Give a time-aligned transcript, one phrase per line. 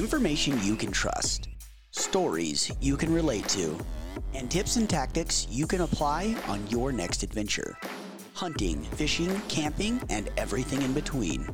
[0.00, 1.50] information you can trust,
[1.90, 3.78] stories you can relate to,
[4.32, 7.76] and tips and tactics you can apply on your next adventure
[8.32, 11.46] hunting, fishing, camping, and everything in between.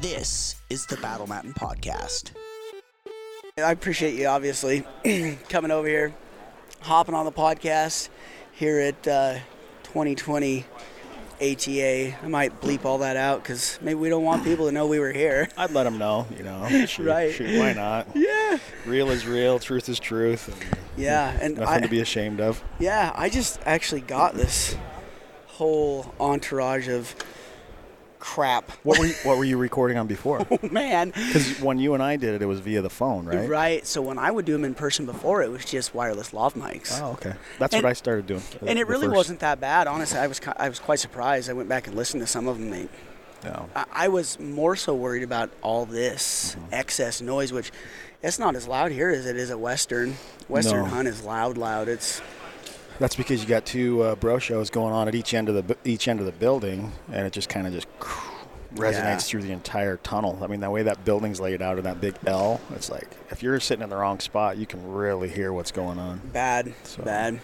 [0.00, 2.32] This is the Battle Mountain Podcast.
[3.56, 4.84] I appreciate you, obviously,
[5.48, 6.12] coming over here,
[6.80, 8.08] hopping on the podcast
[8.50, 9.34] here at uh,
[9.84, 10.64] 2020
[11.40, 12.14] ATA.
[12.22, 14.98] I might bleep all that out because maybe we don't want people to know we
[14.98, 15.48] were here.
[15.56, 16.68] I'd let them know, you know.
[16.86, 17.32] Shoot, Right.
[17.32, 18.08] shoot, why not?
[18.14, 18.58] Yeah.
[18.86, 20.48] Real is real, truth is truth.
[20.48, 22.62] And Yeah, and nothing I, to be ashamed of.
[22.78, 24.76] yeah, I just actually got this
[25.46, 27.14] whole entourage of
[28.22, 28.70] crap.
[28.84, 30.46] What were you, what were you recording on before?
[30.70, 33.48] Man, Because when you and I did it, it was via the phone, right?
[33.48, 33.84] right?
[33.86, 37.00] So when I would do them in person before, it was just wireless lav mics.
[37.02, 37.34] Oh, okay.
[37.58, 38.42] That's And- what I started doing.
[38.64, 39.88] and it really first- wasn't that bad.
[39.88, 41.50] Honestly, I was I was quite surprised.
[41.50, 42.70] I went back and listened to some of them.
[42.70, 42.88] They,
[43.44, 43.68] No.
[43.74, 46.74] I, I was more so worried about all this Mm-hmm.
[46.74, 47.72] excess noise, which
[48.22, 50.16] it's not as loud here as it is at Western.
[50.48, 50.86] Western No.
[50.86, 51.88] Hunt is loud, loud.
[51.88, 52.22] It's
[52.98, 55.76] That's because you got two uh, bro shows going on at each end of the
[55.84, 57.88] each end of the building, and it just kind of just
[58.74, 59.18] resonates Yeah.
[59.18, 60.38] through the entire tunnel.
[60.42, 63.42] I mean, the way that building's laid out in that big L, it's like if
[63.42, 66.20] you're sitting in the wrong spot, you can really hear what's going on.
[66.32, 67.40] bad, So- bad.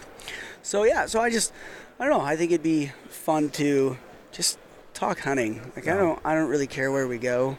[0.63, 1.51] So yeah, so I just
[1.99, 2.23] I don't know.
[2.25, 3.97] I think it'd be fun to
[4.31, 4.57] just
[4.93, 5.61] talk hunting.
[5.75, 7.57] Like I don't I don't really care where we go.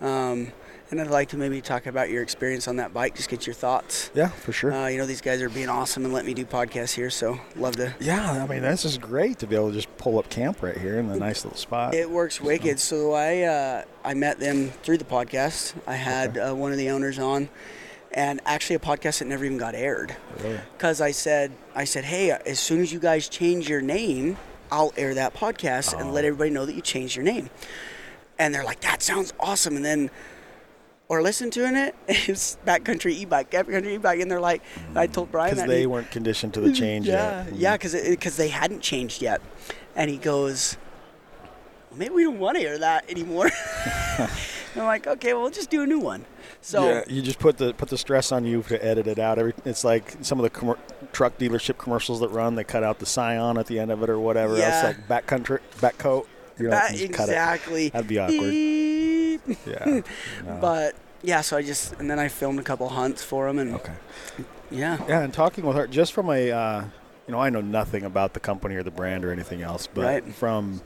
[0.00, 0.52] Um,
[0.90, 3.14] and I'd like to maybe talk about your experience on that bike.
[3.16, 4.10] Just get your thoughts.
[4.14, 4.72] Yeah, for sure.
[4.72, 7.38] Uh, you know, these guys are being awesome and let me do podcasts here, so
[7.56, 7.94] love to.
[8.00, 10.76] yeah, I mean, this is great to be able to just pull up camp right
[10.76, 11.94] here in the nice little spot.
[11.94, 12.80] It works wicked.
[12.80, 15.74] So I uh, I met them through the podcast.
[15.86, 17.48] I had uh, one of the owners on,
[18.12, 20.16] and actually a podcast that never even got aired.
[20.42, 20.60] Really?
[20.76, 24.36] Because I said I said, hey, as soon as you guys change your name,
[24.70, 26.28] I'll air that podcast and let Oh.
[26.28, 27.50] everybody know that you changed your name.
[28.38, 29.76] And they're like, that sounds awesome.
[29.76, 30.10] And then.
[31.08, 31.94] Or listen to it.
[32.28, 34.62] It's backcountry e-bike, backcountry e-bike, and they're like,
[34.94, 35.12] I mm.
[35.12, 37.54] told Brian Because they he- weren't conditioned to the change yeah, yet.
[37.56, 39.40] yeah, because because they hadn't changed yet,
[39.96, 40.76] and he goes,
[41.90, 43.50] well, maybe we don't want to hear that anymore.
[44.76, 46.26] I'm like, okay, well, we'll just do a new one.
[46.60, 49.38] So yeah, you just put the put the stress on you to edit it out.
[49.38, 50.76] Every it's like some of the commer
[51.12, 52.54] truck dealership commercials that run.
[52.54, 54.58] They cut out the scion at the end of it or whatever.
[54.58, 54.68] Yeah.
[54.68, 56.28] Else, like back country, back coat.
[56.58, 57.32] You know, that- you cut it.
[57.32, 57.88] exactly.
[57.88, 58.52] That'd be awkward.
[59.66, 60.02] Yeah.
[60.44, 60.58] No.
[60.60, 63.74] But yeah, so I just and then I filmed a couple hunts for him, and
[63.74, 63.94] okay.
[64.70, 66.84] yeah, Yeah, and talking with her just from a, uh,
[67.26, 70.04] you know, I know nothing about the company or the brand or anything else, but
[70.04, 70.34] Right.
[70.34, 70.80] from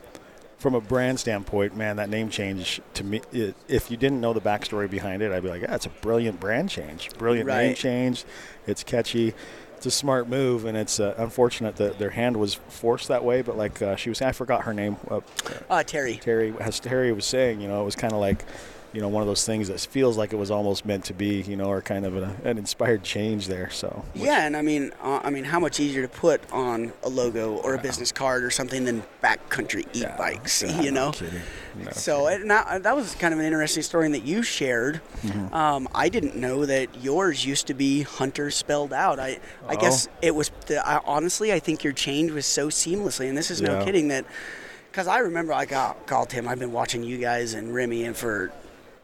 [0.58, 4.32] from a brand standpoint, man, that name change to me, i if you didn't know
[4.32, 7.74] the backstory behind it, I'd be like, yeah, it's a brilliant brand change, brilliant name
[7.74, 8.24] change.
[8.66, 9.34] It's catchy.
[9.76, 13.42] It's a smart move, and it's uh, unfortunate that their hand was forced that way.
[13.42, 14.96] But like uh, she was, I forgot her name.
[15.10, 15.20] Uh,
[15.68, 16.14] uh, Terry.
[16.18, 18.44] Terry, as Terry was saying, you know, it was kind of like,
[18.92, 21.40] you know, one of those things that feels like it was almost meant to be,
[21.42, 23.70] you know, or kind of an, an inspired change there.
[23.70, 26.92] So which- Yeah, and I mean, uh, I mean, how much easier to put on
[27.02, 31.12] a logo or a business card or something than backcountry e-bikes, yeah, you know?
[31.74, 35.00] No So it, now, that was kind of an interesting story that you shared.
[35.22, 35.54] Mm-hmm.
[35.54, 39.18] Um, I didn't know that yours used to be Hunter spelled out.
[39.18, 40.10] I, I guess Oh.
[40.20, 40.50] it was.
[40.66, 44.08] The, I, honestly, I think your change was so seamlessly, and this is no kidding
[44.08, 44.26] that.
[44.90, 46.46] Because I remember I got called him.
[46.46, 48.52] I've been watching you guys and Remy and for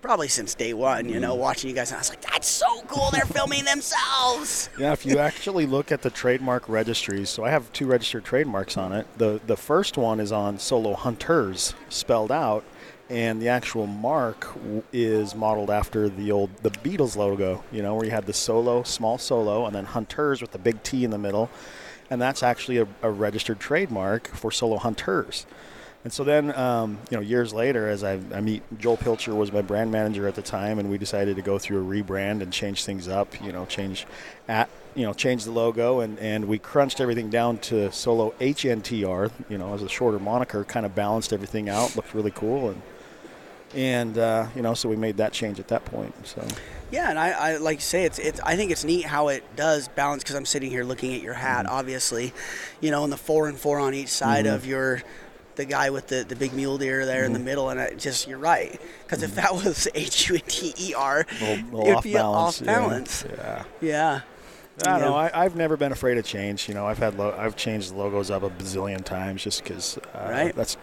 [0.01, 1.09] probably since day one.
[1.09, 1.41] You know, Mm-hmm.
[1.41, 3.11] watching you guys, and I was like, "That's so cool!
[3.11, 7.73] They're filming themselves." yeah, if you actually look at the trademark registries, so I have
[7.73, 9.07] two registered trademarks on it.
[9.19, 12.65] The the first one is on Solo Hunters, spelled out,
[13.11, 14.47] and the actual mark
[14.93, 17.65] is modeled after the old the Beatles logo.
[17.73, 20.83] You know, where you had the Solo, small Solo, and then Hunters with the big
[20.83, 21.51] T in the middle,
[22.11, 25.47] and that's actually a, a registered trademark for Solo Hunters.
[26.05, 29.53] And so then, um, you know, years later, as I, I meet Joel Pilcher was
[29.53, 32.53] my brand manager at the time, and we decided to go through a rebrand and
[32.53, 33.41] change things up.
[33.43, 34.07] You know, change
[34.47, 39.31] at you know change the logo, and and we crunched everything down to Solo HNTR.
[39.49, 42.83] You know, as a shorter moniker, kind of balanced everything out, looked really cool, and
[43.75, 46.15] and uh, you know, so we made that change at that point.
[46.27, 46.47] So
[46.91, 48.41] Yeah, and I, I like you say it's it's.
[48.41, 51.35] I think it's neat how it does balance because I'm sitting here looking at your
[51.35, 51.75] hat, Mm-hmm.
[51.75, 52.33] obviously,
[52.81, 55.03] you know, and the four and four on each side of your,
[55.59, 57.27] the guy with the, the big mule deer there Mm-hmm.
[57.27, 60.41] in the middle, and it just you're right because if that was H U N
[60.47, 62.61] T E R, it would off be balance.
[62.63, 63.25] off balance.
[63.29, 63.65] Yeah.
[63.83, 64.21] yeah.
[64.85, 64.95] Yeah.
[64.95, 65.17] I don't know.
[65.17, 66.69] I, I've never been afraid of change.
[66.69, 69.99] You know, I've had lo- I've changed the logos up a bazillion times just because
[70.15, 70.55] uh, Right.
[70.55, 70.77] that's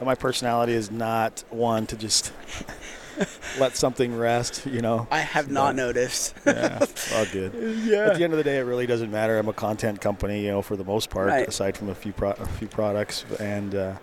[0.00, 2.32] my personality is not one to just
[3.58, 4.66] let something rest.
[4.66, 5.08] You know.
[5.10, 6.34] I have not noticed.
[6.46, 6.78] yeah,
[7.14, 7.52] all good.
[7.84, 8.06] yeah.
[8.10, 9.36] At the end of the day, it really doesn't matter.
[9.38, 11.48] I'm a content company, you know, for the most part, Right.
[11.48, 13.24] aside from a few pro- a few products.
[13.40, 13.94] And uh,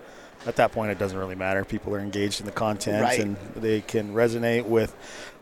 [0.46, 1.64] at that point it doesn't really matter.
[1.66, 3.20] People are engaged in the content Right.
[3.20, 4.96] and they can resonate with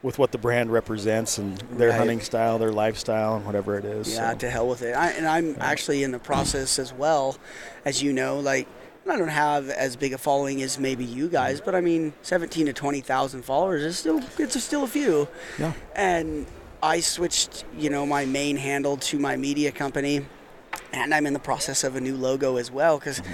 [0.04, 1.98] with what the brand represents and their Right.
[1.98, 4.14] hunting style, their lifestyle, and whatever it is.
[4.14, 4.38] Yeah, so.
[4.38, 4.96] to hell with it.
[4.96, 7.38] I, and I'm actually in the process as well,
[7.86, 8.40] as you know.
[8.40, 8.68] Like,
[9.10, 12.68] I don't have as big a following as maybe you guys, but I mean, 17
[12.68, 15.28] to 20,000 followers is still it's still a few.
[15.58, 15.74] Yeah.
[15.96, 16.46] And
[16.84, 20.24] I switched, you know, my main handle to my media company,
[20.94, 23.22] and I'm in the process of a new logo as well because.
[23.22, 23.34] Mm-hmm.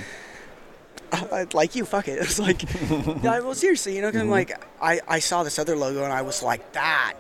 [1.54, 2.20] like you, fuck it.
[2.22, 2.64] It's like,
[3.24, 6.14] yeah, well, seriously, you know, 'cause I'm like, I, I saw this other logo and
[6.14, 7.14] I was like, that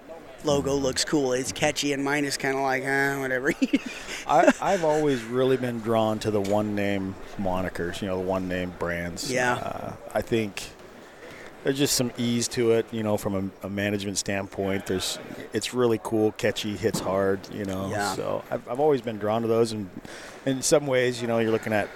[0.43, 1.33] logo looks cool.
[1.33, 3.53] It's catchy, and mine is kind of like, eh, whatever.
[4.27, 8.47] I, I've always really been drawn to the one name monikers, you know, the one
[8.47, 9.31] name brands.
[9.31, 9.53] Yeah.
[9.55, 10.63] Uh, I think
[11.63, 14.87] there's just some ease to it, you know, from a, a management standpoint.
[14.87, 15.19] There's,
[15.53, 17.89] it's really cool, catchy, hits hard, you know.
[17.91, 18.15] Yeah.
[18.15, 19.89] So I've, I've always been drawn to those, and
[20.47, 21.87] in some ways, you know, you're looking at.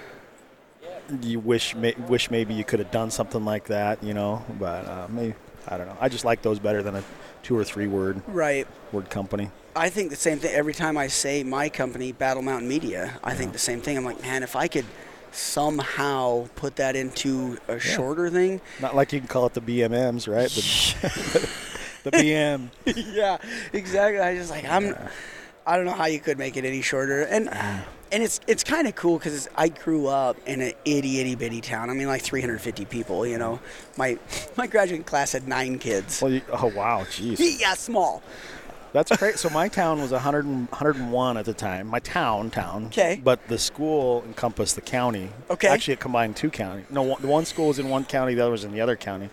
[1.22, 4.86] You wish may, wish maybe you could have done something like that, you know, but
[4.86, 5.34] uh, maybe
[5.68, 5.96] I don't know.
[6.00, 7.04] I just like those better than a
[7.42, 8.66] two or three word right.
[8.92, 9.50] word company.
[9.74, 13.18] I think the same thing every time I say my company, Battle Mountain Media.
[13.22, 13.96] I think the same thing.
[13.96, 14.86] I'm like, man, if I could
[15.32, 18.60] somehow put that into a shorter thing.
[18.80, 20.50] Not like you can call it the BMMs, right?
[20.50, 21.48] The,
[22.10, 22.70] the BM.
[23.14, 23.38] yeah,
[23.72, 24.20] exactly.
[24.20, 24.96] I just like I'm.
[25.66, 27.48] I don't know how you could make it any shorter, and
[28.12, 31.60] and it's it's kind of cool because I grew up in an itty itty bitty
[31.60, 31.90] town.
[31.90, 33.26] I mean, like 350 people.
[33.26, 33.60] You know,
[33.96, 34.18] my
[34.56, 36.22] my graduating class had nine kids.
[36.22, 38.22] Well, you, oh wow, jeez, Yeah, small.
[38.92, 39.38] that's great.
[39.38, 41.86] So my town was 100 and, 101 at the time.
[41.88, 42.86] My town, town.
[42.86, 43.20] Okay.
[43.22, 45.30] But the school encompassed the county.
[45.50, 45.68] Okay.
[45.68, 46.86] Actually, it combined two counties.
[46.90, 48.96] No, one, the one school was in one county, the other was in the other
[48.96, 49.30] county,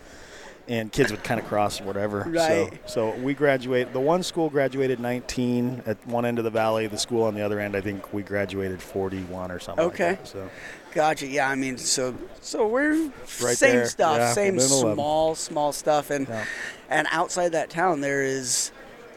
[0.67, 2.25] and kids would kind of cross or whatever.
[2.27, 2.71] Right.
[2.85, 3.91] So, so we graduate.
[3.93, 6.87] The one school graduated 19 at one end of the valley.
[6.87, 9.83] The school on the other end, I think we graduated 41 or something.
[9.85, 10.11] like Okay.
[10.13, 10.27] that.
[10.27, 10.49] So.
[10.93, 11.25] Gotcha.
[11.27, 12.93] Yeah, I mean, so so we're
[13.41, 13.85] Right same there.
[13.87, 14.95] stuff, Yeah, same middle of 'em.
[14.95, 16.45] small small stuff, and Yeah.
[16.89, 18.71] and outside that town there is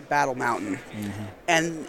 [0.08, 1.22] Battle Mountain, Mm-hmm.
[1.48, 1.86] and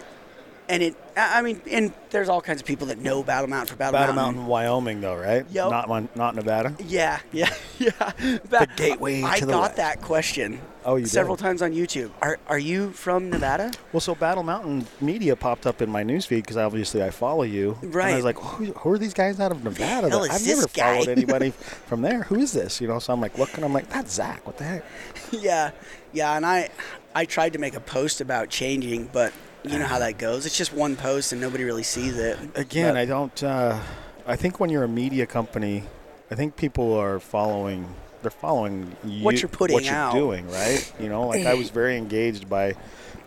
[0.68, 0.96] and it.
[1.16, 3.92] I I mean, and there's all kinds of people that know Battle Mountain for Battle,
[3.98, 5.44] Battle Mountain, Wyoming, though, right?
[5.50, 5.70] Yep.
[5.70, 6.74] Not not Nevada.
[6.84, 8.12] Yeah, yeah, yeah.
[8.48, 9.76] Ba- gateway I to the got West.
[9.76, 10.60] that question.
[10.84, 11.42] Oh, you several did?
[11.42, 12.10] times on YouTube.
[12.22, 13.70] Are are you from Nevada?
[13.92, 17.76] Well, so Battle Mountain Media popped up in my newsfeed because obviously I follow you.
[17.82, 20.08] And I was like, who, who are these guys out of Nevada?
[20.08, 22.22] hell is I've this never guy?" followed anybody from there.
[22.24, 22.80] Who is this?
[22.80, 23.64] You know, so I'm like looking.
[23.64, 24.46] I'm like, that's Zach.
[24.46, 24.84] What the heck?
[25.32, 25.72] yeah,
[26.12, 26.36] yeah.
[26.36, 26.70] And I
[27.14, 29.32] I tried to make a post about changing, but
[29.64, 30.46] you know how that goes.
[30.46, 32.38] It's just one post and nobody really sees it.
[32.54, 33.42] Again, But- I don't.
[33.42, 33.80] Uh,
[34.26, 35.84] I think when you're a media company,
[36.30, 37.94] I think people are following.
[38.20, 40.12] They're following you, What you're putting out what you're out.
[40.12, 40.92] doing, right?
[41.00, 42.74] You know, like I was very engaged by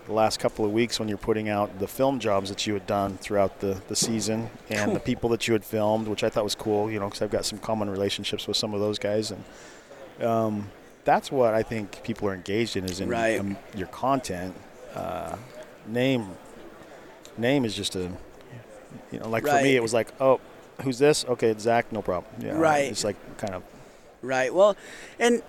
[0.06, 2.86] the last couple of weeks when you're putting out the film jobs that you had
[2.88, 4.94] done throughout the, the season and Cool.
[4.95, 7.31] the people that you had filmed, which I thought was cool, you know, because I've
[7.31, 9.31] got some common relationships with some of those guys.
[9.31, 9.44] And
[10.27, 10.69] um,
[11.06, 13.39] that's what I think people are engaged in is in Right.
[13.39, 14.54] um, your content.
[14.94, 15.36] Uh,
[15.88, 16.30] name
[17.38, 18.12] name is just a,
[19.12, 20.39] you know, like for me, it was like, oh,
[20.83, 21.25] who's this?
[21.25, 22.31] Okay, it's Zach, no problem.
[22.42, 22.92] Yeah, Right.
[22.92, 23.63] It's like kind of
[24.22, 24.54] Right.
[24.54, 24.78] Well,
[25.19, 25.42] and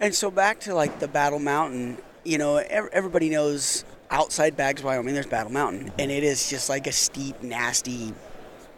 [0.00, 1.98] and so back to like the Battle Mountain.
[2.24, 5.14] You know, everybody knows outside Baggs, Wyoming.
[5.14, 8.14] There's Battle Mountain, and it is just like a steep, nasty,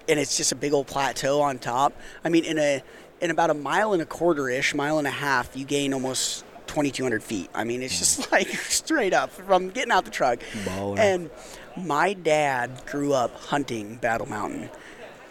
[0.08, 1.94] and it's just a big old plateau on top.
[2.24, 2.82] I mean, in a
[3.20, 6.44] in about a mile and a quarter ish, mile and a half, you gain almost
[6.68, 7.50] 2,200 feet.
[7.54, 10.38] I mean, it's just like straight up from getting out the truck.
[10.64, 10.98] Baller.
[10.98, 11.30] And
[11.76, 14.70] my dad grew up hunting Battle Mountain.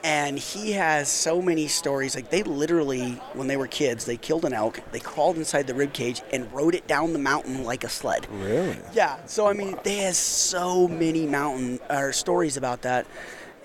[0.03, 2.15] And he has so many stories.
[2.15, 5.73] Like they literally, when they were kids, they killed an elk, they crawled inside the
[5.73, 8.25] rib cage and rode it down the mountain like a sled.
[8.31, 8.77] really.
[8.93, 9.17] Yeah.
[9.25, 13.05] So I mean, they has so many mountain or stories about that,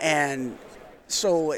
[0.00, 0.58] and
[1.06, 1.52] so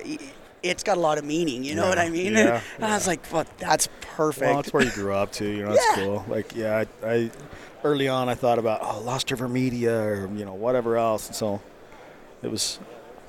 [0.64, 1.62] it's got a lot of meaning.
[1.64, 2.32] You know Yeah, what I mean?
[2.32, 5.48] yeah, and I was like, "Well, that's perfect." Well, that's where you grew up too.
[5.48, 5.94] You know, Yeah.
[6.04, 6.24] cool.
[6.28, 7.30] Like, yeah, I, I
[7.84, 11.26] early on I thought about oh, Lost River Media or you know whatever else.
[11.28, 11.60] And so
[12.42, 12.78] it was.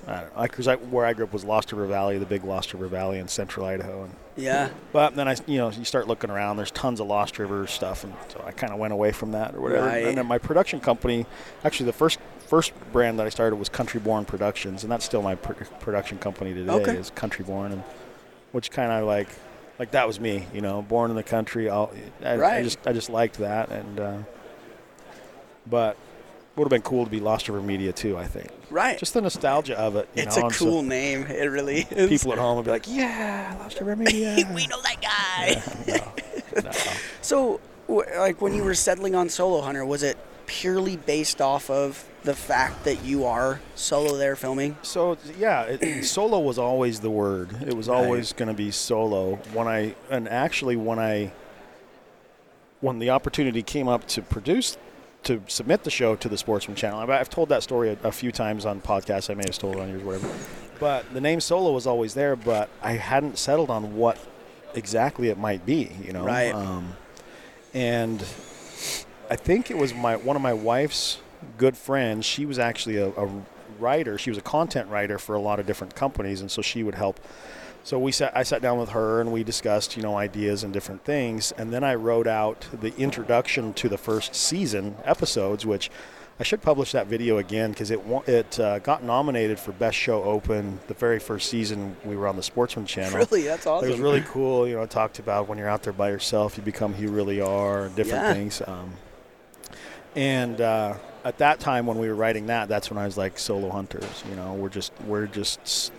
[0.08, 0.44] I don't know.
[0.44, 3.18] Because I, where I grew up was Lost River Valley, the big Lost River Valley
[3.18, 4.04] in central Idaho.
[4.04, 4.70] And, yeah.
[4.92, 6.58] but then I, you know, you start looking around.
[6.58, 9.56] There's tons of Lost River stuff, and so I kind of went away from that
[9.56, 9.88] or whatever.
[9.88, 10.06] Right.
[10.06, 11.26] And then my production company,
[11.64, 15.22] actually, the first first brand that I started was Country Born Productions, and that's still
[15.22, 16.72] my pr- production company today.
[16.72, 16.96] Okay.
[16.98, 17.84] Is Country Born, and
[18.52, 19.28] which kind of like,
[19.80, 20.46] like that was me.
[20.54, 21.70] You know, born in the country.
[21.70, 24.18] I'll, I, I just I just liked that, and uh,
[25.68, 25.98] but
[26.56, 28.18] would have been cool to be Lost River Media too.
[28.18, 28.98] I think Right.
[28.98, 30.08] just the nostalgia of it.
[30.16, 31.24] You it's know, a and so cool name.
[31.24, 32.10] It really is.
[32.10, 35.62] People at home would be like, "Yeah, Lost River Media." we know that guy.
[36.56, 36.72] no, no.
[37.22, 37.60] So,
[37.90, 42.34] like when you were settling on Solo Hunter, was it purely based off of the
[42.36, 44.78] fact that you are solo there filming?
[44.82, 47.50] So yeah, it, solo was always the word.
[47.68, 47.96] It was Right.
[48.04, 49.36] always going to be solo.
[49.54, 51.32] When I and actually when I
[52.82, 54.78] when the opportunity came up to produce
[55.24, 58.12] to submit the show to the Sportsman Channel, I've, I've told that story a, a
[58.12, 59.30] few times on podcasts.
[59.30, 60.30] I may have told it on yours, whatever.
[60.80, 64.20] But the name solo was always there, but I hadn't settled on what
[64.76, 65.90] exactly it might be.
[66.04, 66.54] You know, Right.
[66.54, 66.96] Um,
[67.74, 68.24] and
[69.30, 71.20] I think it was my one of my wife's
[71.58, 72.26] good friends.
[72.26, 73.30] She was actually a, a
[73.80, 74.18] writer.
[74.18, 76.96] She was a content writer for a lot of different companies, and so she would
[76.96, 77.20] help.
[77.84, 78.36] So we sat.
[78.36, 81.52] I sat down with her and we discussed, you know, ideas and different things.
[81.58, 85.92] And then I wrote out the introduction to the first season episodes, which
[86.40, 90.24] I should publish that video again because it it uh, got nominated for best show
[90.24, 93.20] open the very first season we were on the Sportsman Channel.
[93.32, 93.88] Really, that's awesome.
[93.88, 94.68] It was really cool.
[94.68, 97.10] You know, it talked about when you're out there by yourself, you become who you
[97.10, 98.34] really are, and different Yeah.
[98.34, 98.62] things.
[98.66, 98.94] Um,
[100.16, 103.38] and uh, at that time, when we were writing that, that's when I was like,
[103.40, 104.24] solo hunters.
[104.30, 105.92] You know, we're just we're just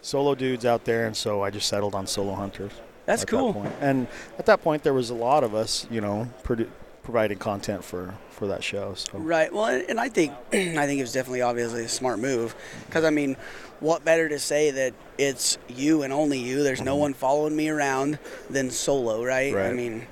[0.00, 2.72] solo dudes out there, and so I just settled on solo hunters.
[3.06, 3.54] That's cool.
[3.54, 3.72] That.
[3.80, 4.06] And
[4.38, 6.68] at that point, there was a lot of us, you know, produ-
[7.02, 8.94] providing content for for that show.
[8.94, 9.52] So Right.
[9.52, 12.54] Well, and I think I think it was definitely obviously a smart move
[12.86, 13.36] because I mean,
[13.80, 16.62] what better to say that it's you and only you?
[16.62, 18.18] There's no one following me around
[18.50, 19.52] than solo, right?
[19.54, 19.66] right?
[19.66, 19.76] I Mm-hmm.
[19.76, 20.06] Mean,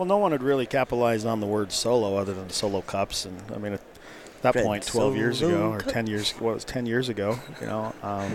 [0.00, 3.36] Well, no one had really capitalized on the word solo other than solo cups, and
[3.54, 3.82] I mean, at
[4.40, 7.38] that Red point, 12 years ago or 10 years, what was 10 years ago?
[7.60, 8.34] You know, um,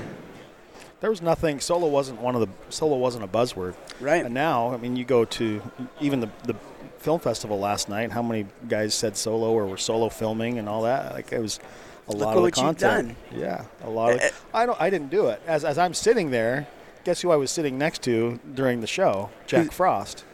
[1.02, 1.60] there was nothing.
[1.60, 4.24] Solo wasn't one of the solo wasn't a buzzword, right?
[4.24, 5.60] and now, I mean, you go to
[6.00, 6.54] even the the
[7.00, 8.12] film festival last night.
[8.12, 11.14] How many guys said solo or were solo filming and all that?
[11.16, 11.60] Like it was
[12.08, 13.18] a Look lot of the what you've content.
[13.34, 14.20] Yeah, a lot of.
[14.22, 14.32] Eh, eh.
[14.54, 14.80] I don't.
[14.80, 15.42] I didn't do it.
[15.48, 16.68] As as I'm sitting there,
[17.06, 19.32] guess who I was sitting next to during the show?
[19.48, 20.26] Jack Frost.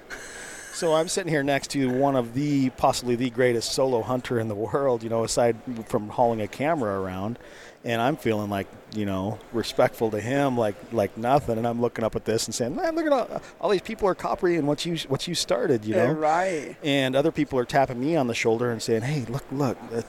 [0.74, 4.48] So I'm sitting here next to one of the possibly the greatest solo hunter in
[4.48, 7.38] the world, you know, aside from hauling a camera around,
[7.84, 12.04] and I'm feeling like, you know, respectful to him like like nothing, and I'm looking
[12.06, 14.86] up at this and saying, man, look at all, all these people are copying what
[14.86, 16.76] you what you started, you know, Yeah, right.
[16.84, 20.02] and other people are tapping me on the shoulder and saying, hey, look, look, uh,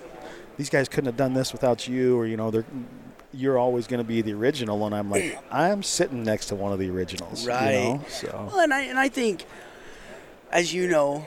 [0.57, 2.65] these guys couldn't have done this without you, or you know, they're.
[3.35, 6.71] You're always going to be the original, and I'm like, I'm sitting next to one
[6.71, 7.73] of the originals, Right.
[7.73, 8.05] You know?
[8.07, 9.47] So Well, and I and I think,
[10.53, 11.25] as you know,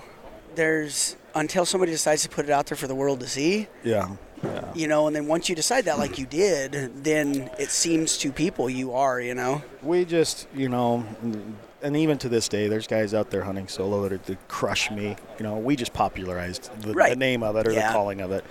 [0.55, 4.15] there's until somebody decides to put it out there for the world to see, yeah,
[4.41, 4.72] yeah.
[4.74, 8.32] you know, and then once you decide that, like you did, then it seems to
[8.32, 9.62] people you are, you know.
[9.82, 11.03] we just you know
[11.82, 14.89] and even to this day there's guys out there hunting solo that, are, that crush
[14.89, 17.88] me you know we just popularized the, the name of it or Yeah.
[17.88, 18.44] the calling of it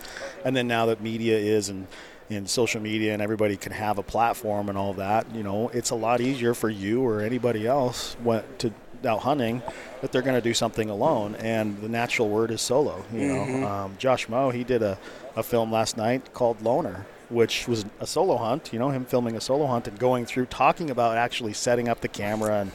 [0.44, 1.88] and then now that media is and
[2.30, 5.90] in social media and everybody can have a platform and all that you know it's
[5.90, 8.72] a lot easier for you or anybody else what to
[9.06, 9.62] out hunting
[10.00, 13.66] that they're going to do something alone and the natural word is solo you know
[13.66, 14.98] um, josh moe he did a,
[15.36, 19.36] a film last night called loner which was a solo hunt you know him filming
[19.36, 22.72] a solo hunt and going through talking about actually setting up the camera and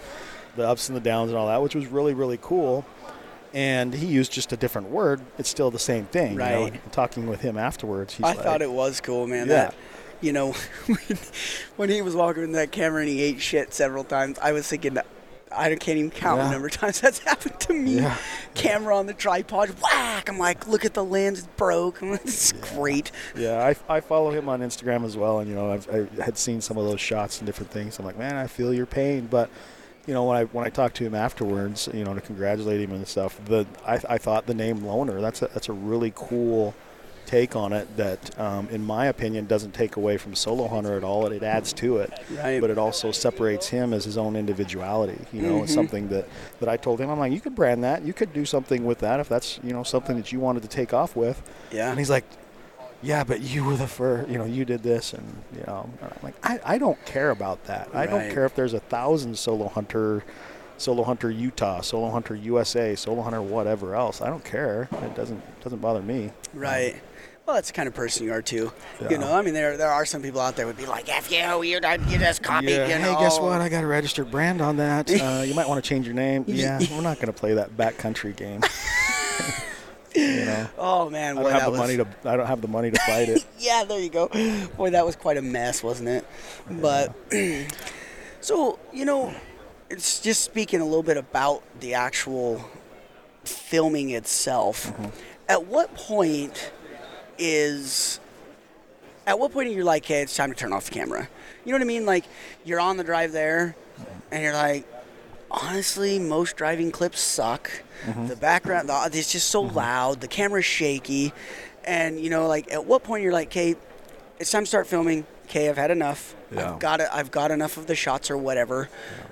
[0.55, 2.85] the ups and the downs and all that which was really really cool
[3.53, 6.63] and he used just a different word it's still the same thing you know?
[6.63, 6.91] Right.
[6.91, 9.47] talking with him afterwards he's I like, thought it was cool, man.
[9.47, 9.53] Yeah.
[9.53, 9.75] That,
[10.21, 10.51] you know,
[10.85, 11.17] when,
[11.77, 14.67] when he was walking in that camera and he ate shit several times, I was
[14.67, 14.97] thinking,
[15.51, 17.97] I can't even count the number of times that's happened to me.
[17.97, 18.17] Yeah.
[18.53, 20.29] Camera on the tripod, whack!
[20.29, 22.01] I'm like, look at the lens, it's broke.
[22.29, 23.11] It's great.
[23.35, 26.37] Yeah, I, I follow him on Instagram as well, and you know I've, I had
[26.37, 27.97] seen some of those shots and different things.
[27.97, 29.49] I'm like, man, I feel your pain, but
[30.05, 32.91] you know when I when I talked to him afterwards, you know to congratulate him
[32.91, 36.73] and stuff, the I, I thought the name Loner that's a, that's a really cool
[37.29, 41.03] take on it that, um, in my opinion, doesn't take away from Solo Hunter at
[41.03, 41.27] all.
[41.27, 42.59] It, it adds to it, Right.
[42.59, 45.19] but it also separates him as his own individuality.
[45.31, 45.63] You know, Mm-hmm.
[45.65, 46.27] it's something that
[46.59, 47.09] that I told him.
[47.09, 49.73] I'm like, you could brand that, you could do something with that if that's you
[49.73, 51.41] know something that you wanted to take off with.
[51.71, 51.89] Yeah.
[51.89, 52.25] And he's like,
[53.01, 55.13] yeah, but you were the first, you know, you did this.
[55.13, 57.89] And, you know, and I'm like, I, I don't care about that.
[57.93, 60.23] I don't care if there's a thousand solo hunter,
[60.77, 64.21] solo hunter Utah, solo hunter USA, solo hunter whatever else.
[64.21, 64.89] I don't care.
[64.91, 66.31] It doesn't, doesn't bother me.
[66.53, 66.95] Right.
[67.49, 68.71] Well, that's the kind of person you are too.
[69.01, 69.09] Yeah.
[69.09, 71.31] You know, I mean, there there are some people out there would be like, "F
[71.31, 72.85] you, you just copied." Yeah.
[72.85, 73.59] You Hey, guess what?
[73.59, 75.09] I got a registered brand on that.
[75.19, 76.45] Uh, you might want to change your name.
[76.47, 78.61] Yeah, we're not going to play that backcountry game.
[80.15, 81.79] you know, Oh man, I don't have the was.
[81.79, 82.07] money to.
[82.23, 83.43] I don't have the money to fight it.
[83.57, 84.27] yeah, there you go.
[84.77, 86.27] Boy, that was quite a mess, wasn't it?
[86.69, 87.15] But
[88.41, 89.33] so you know,
[89.89, 92.63] it's just speaking a little bit about the actual
[93.43, 94.91] filming itself.
[95.47, 96.71] At what point
[97.39, 98.19] is
[99.25, 101.27] at what point are you like, hey, it's time to turn off the camera?
[101.65, 102.05] You know what I mean?
[102.05, 102.25] Like
[102.65, 103.75] you're on the drive there,
[104.31, 104.85] and you're like,
[105.51, 107.71] honestly, most driving clips suck.
[108.05, 108.27] Mm-hmm.
[108.27, 109.75] The background, the, it's just so mm-hmm.
[109.75, 110.21] loud.
[110.21, 111.33] The camera's shaky,
[111.85, 113.75] and you know, like at what point you're like, okay,
[114.39, 115.25] it's time to start filming.
[115.49, 116.35] Okay, I've had enough.
[116.51, 116.73] Yeah.
[116.73, 117.07] I've got it.
[117.11, 118.87] I've got enough of the shots or whatever.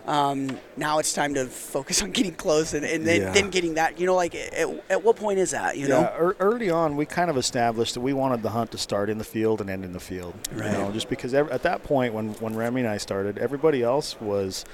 [0.07, 3.31] Um, now it's time to focus on getting close and, and then, Yeah.
[3.33, 3.99] then getting that.
[3.99, 5.77] You know, like at, at what point is that?
[5.77, 8.71] You know, Yeah, ear- early on, we kind of established that we wanted the hunt
[8.71, 10.33] to start in the field and end in the field.
[10.53, 10.71] Right.
[10.71, 13.83] You know, just because ev- at that point, when when Remy and I started, everybody
[13.83, 14.65] else was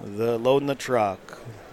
[0.00, 1.18] the loading the truck,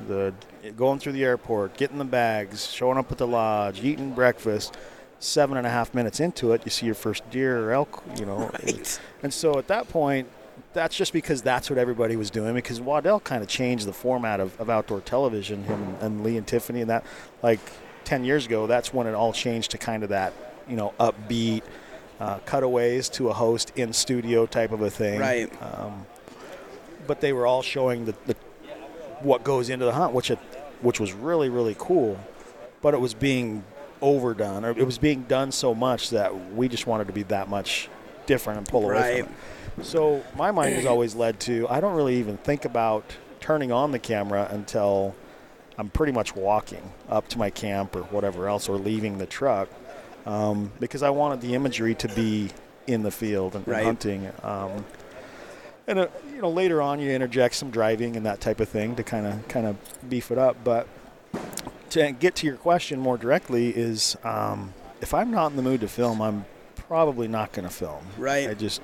[0.08, 0.34] the
[0.76, 4.76] going through the airport, getting the bags, showing up at the lodge, eating breakfast.
[5.24, 8.04] Seven and a half minutes into it, you see your first deer or elk.
[8.18, 9.00] You know, Right.
[9.24, 10.28] and so at that point,
[10.74, 12.54] that's just because that's what everybody was doing.
[12.56, 15.64] Because Waddell kind of changed the format of, of outdoor television.
[15.64, 17.06] Him and Lee and Tiffany and that,
[17.42, 17.60] like
[18.04, 20.34] ten years ago, that's when it all changed to kind of that,
[20.68, 21.62] you know, upbeat
[22.20, 25.22] uh, cutaways to a host in studio type of a thing.
[25.22, 25.50] Right.
[25.64, 26.06] Um,
[27.08, 28.36] but they were all showing the, the
[29.22, 30.40] what goes into the hunt, which it,
[30.82, 32.20] which was really really cool.
[32.82, 33.64] But it was being
[34.04, 37.48] overdone, or it was being done so much that we just wanted to be that
[37.50, 37.90] much
[38.26, 39.24] different and pull away Right.
[39.24, 39.38] from it.
[39.86, 43.04] So my mind has always led to I don't really even think about
[43.40, 45.16] turning on the camera until
[45.78, 49.70] I'm pretty much walking up to my camp or whatever else, or leaving the truck,
[50.26, 52.52] um, because I wanted the imagery to be
[52.86, 53.84] in the field and, and Right.
[53.86, 54.30] hunting.
[54.44, 54.86] Um,
[55.88, 58.96] and uh, you know, later on, you interject some driving and that type of thing
[58.96, 59.76] to kind of kind of
[60.10, 60.58] beef it up.
[60.64, 60.88] But
[61.94, 65.82] to get to your question more directly, is um, if I'm not in the mood
[65.82, 66.46] to film, I'm
[66.76, 68.06] probably not going to film.
[68.18, 68.50] Right.
[68.50, 68.82] I just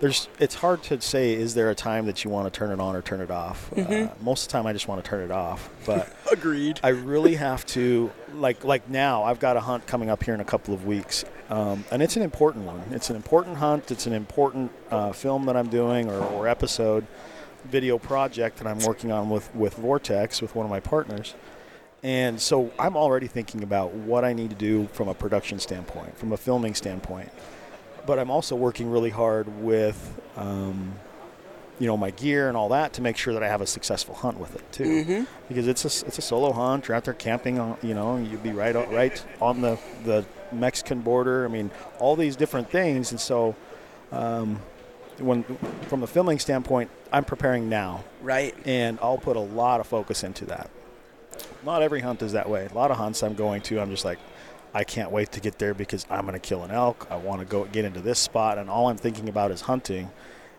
[0.00, 1.34] there's it's hard to say.
[1.34, 3.70] Is there a time that you want to turn it on or turn it off?
[3.76, 5.70] Uh, most of the time, I just want to turn it off.
[5.84, 6.80] But agreed.
[6.82, 9.24] I really have to like like now.
[9.24, 12.16] I've got a hunt coming up here in a couple of weeks, um, and it's
[12.16, 12.82] an important one.
[12.90, 13.90] It's an important hunt.
[13.90, 17.06] It's an important uh, film that I'm doing or, or episode,
[17.64, 21.34] video project that I'm working on with with Vortex with one of my partners.
[22.02, 26.16] And so I'm already thinking about what I need to do from a production standpoint,
[26.18, 27.30] from a filming standpoint.
[28.06, 30.94] But I'm also working really hard with, um,
[31.78, 34.14] you know, my gear and all that to make sure that I have a successful
[34.14, 34.84] hunt with it too.
[35.48, 36.88] Because it's a it's a solo hunt.
[36.88, 40.24] You're out there camping, on, you know, you'd be right on, right on the the
[40.52, 41.44] Mexican border.
[41.44, 43.54] I mean, all these different things, and so.
[44.12, 44.60] Um,
[45.18, 45.44] when,
[45.88, 48.54] from a filming standpoint, I'm preparing now Right.
[48.64, 50.70] and I'll put a lot of focus into that.
[51.64, 52.66] Not every hunt is that way.
[52.70, 54.18] A lot of hunts I'm going to, I'm just like,
[54.72, 57.06] I can't wait to get there because I'm going to kill an elk.
[57.10, 60.10] I want to go get into this spot, and all I'm thinking about is hunting.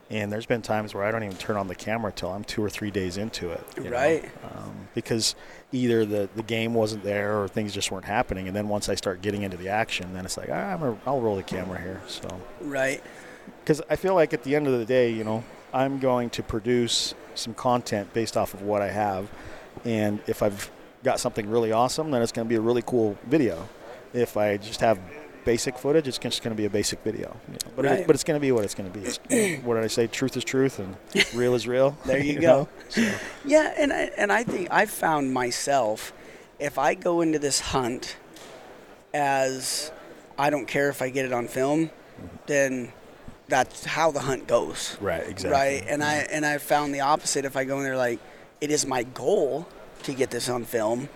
[0.09, 2.61] And there's been times where I don't even turn on the camera till I'm two
[2.61, 3.63] or three days into it.
[3.77, 4.25] Right.
[4.43, 5.35] um, because
[5.71, 8.47] either the, the game wasn't there or things just weren't happening.
[8.47, 10.97] And then once I start getting into the action, then it's like, ah, I'm gonna,
[11.05, 12.01] I'll roll the camera here.
[12.07, 12.27] So
[12.59, 13.01] Right.
[13.61, 16.43] because I feel like at the end of the day, you know, I'm going to
[16.43, 19.31] produce some content based off of what I have,
[19.85, 20.69] and if I've
[21.03, 23.67] got something really awesome, then it's going to be a really cool video.
[24.13, 24.99] If I just have
[25.45, 27.35] basic footage, it's just going to be a basic video.
[27.47, 27.71] you know.
[27.75, 27.99] But Right.
[27.99, 29.05] it, but it's going to be what it's going to be.
[29.05, 29.17] It's,
[29.63, 30.07] what did I say?
[30.07, 30.95] Truth is truth, and
[31.33, 31.97] real is real.
[32.05, 32.67] There you go.
[32.89, 33.11] So,
[33.45, 36.13] Yeah, and I, and I think I've found myself,
[36.59, 38.17] if I go into this hunt
[39.13, 39.91] as
[40.37, 42.27] I don't care if I get it on film, mm-hmm.
[42.47, 42.93] then
[43.47, 44.97] that's how the hunt goes.
[45.01, 45.27] right.
[45.27, 45.51] Exactly.
[45.51, 46.35] Right, and I mm-hmm.
[46.35, 47.45] and I found the opposite.
[47.45, 48.19] If I go in there like,
[48.61, 49.67] it is my goal
[50.03, 51.09] to get this on film.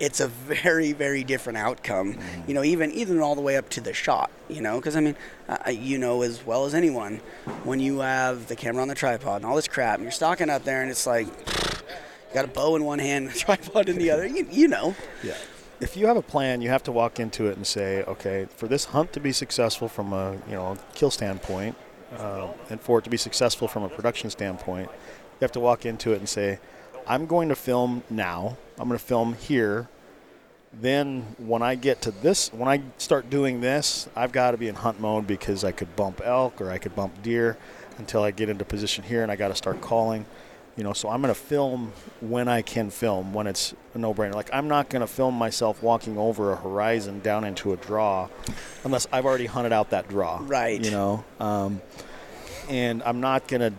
[0.00, 2.14] It's a very very different outcome.
[2.14, 2.48] Mm-hmm.
[2.48, 4.30] You know, even even all the way up to the shot.
[4.48, 5.14] You know, because I mean,
[5.48, 7.18] uh, you know as well as anyone,
[7.64, 10.48] when you have the camera on the tripod and all this crap, and you're stalking
[10.48, 13.90] up there, and it's like, you got a bow in one hand, and a tripod
[13.90, 14.26] in the other.
[14.26, 14.94] You, you know.
[15.22, 15.36] Yeah.
[15.80, 18.68] If you have a plan, you have to walk into it and say, okay, for
[18.68, 21.76] this hunt to be successful from a you know kill standpoint,
[22.16, 24.90] uh, and for it to be successful from a production standpoint,
[25.40, 26.58] you have to walk into it and say,
[27.06, 28.56] I'm going to film now.
[28.78, 29.88] I'm going to film here.
[30.72, 34.68] Then when I get to this, when I start doing this, I've got to be
[34.68, 37.56] in hunt mode because I could bump elk or I could bump deer
[37.98, 40.26] until I get into position here, and I got to start calling
[40.76, 44.32] you know so i'm going to film when i can film when it's a no-brainer
[44.34, 48.28] like i'm not going to film myself walking over a horizon down into a draw
[48.84, 50.82] unless i've already hunted out that draw Right.
[50.82, 51.82] you know um,
[52.68, 53.72] and i'm not going to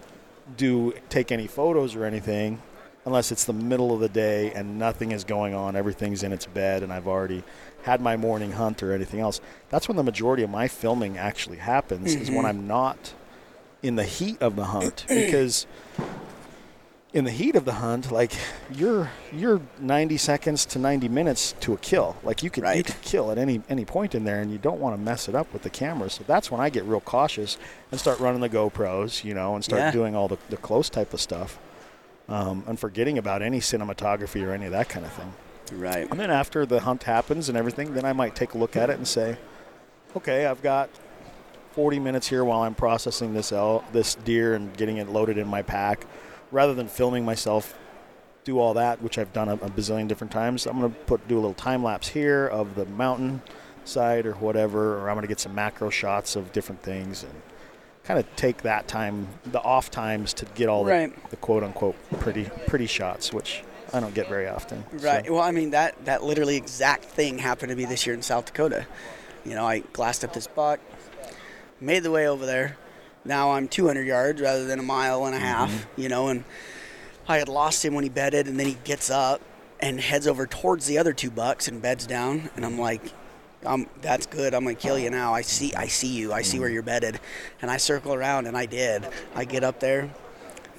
[0.57, 2.61] do take any photos or anything
[3.05, 6.45] unless it's the middle of the day and nothing is going on everything's in its
[6.45, 7.43] bed and i've already
[7.83, 11.57] had my morning hunt or anything else that's when the majority of my filming actually
[11.57, 12.47] happens is when mm-hmm.
[12.47, 13.13] i'm not
[13.83, 15.05] in the heat of the hunt.
[15.07, 15.65] Because
[17.13, 18.31] in the heat of the hunt, like
[18.73, 22.15] you're you're 90 seconds to 90 minutes to a kill.
[22.23, 22.85] Like you could you Right.
[22.85, 25.35] could kill at any any point in there, and you don't want to mess it
[25.35, 26.09] up with the camera.
[26.09, 27.57] So that's when I get real cautious
[27.91, 29.91] and start running the GoPros, you know, and start Yeah.
[29.91, 31.59] doing all the, the close type of stuff,
[32.29, 35.33] um, and forgetting about any cinematography or any of that kind of thing.
[35.73, 36.09] Right.
[36.09, 38.89] And then after the hunt happens and everything, then I might take a look at
[38.89, 39.37] it and say,
[40.15, 40.89] okay, I've got
[41.73, 45.47] 40 minutes here while I'm processing this el- this deer and getting it loaded in
[45.47, 46.05] my pack,
[46.51, 47.77] rather than filming myself
[48.43, 50.65] do all that, which I've done a, a bazillion different times.
[50.65, 53.41] I'm gonna put do a little time lapse here of the mountain
[53.85, 57.33] side or whatever, or I'm gonna get some macro shots of different things and
[58.03, 61.13] kind of take that time, the off times, to get all Right.
[61.25, 64.83] the, the quote unquote pretty pretty shots, which I don't get very often.
[64.93, 65.25] Right.
[65.25, 68.23] So, Well, I mean that that literally exact thing happened to me this year in
[68.23, 68.87] South Dakota.
[69.45, 70.79] You know, I glassed up this buck,
[71.79, 72.77] made the way over there.
[73.23, 75.87] Now I'm 200 yards rather than a mile and a half.
[75.95, 76.43] You know, and
[77.27, 79.41] I had lost him when he bedded, and then he gets up
[79.79, 83.01] and heads over towards the other two bucks and beds down, and I'm like.
[83.63, 84.55] Um, that's good.
[84.55, 85.35] I'm gonna kill you now.
[85.35, 85.71] I see.
[85.75, 86.33] I see you.
[86.33, 87.19] I see where you're bedded,
[87.61, 89.07] and I circle around, and I did.
[89.35, 90.09] I get up there,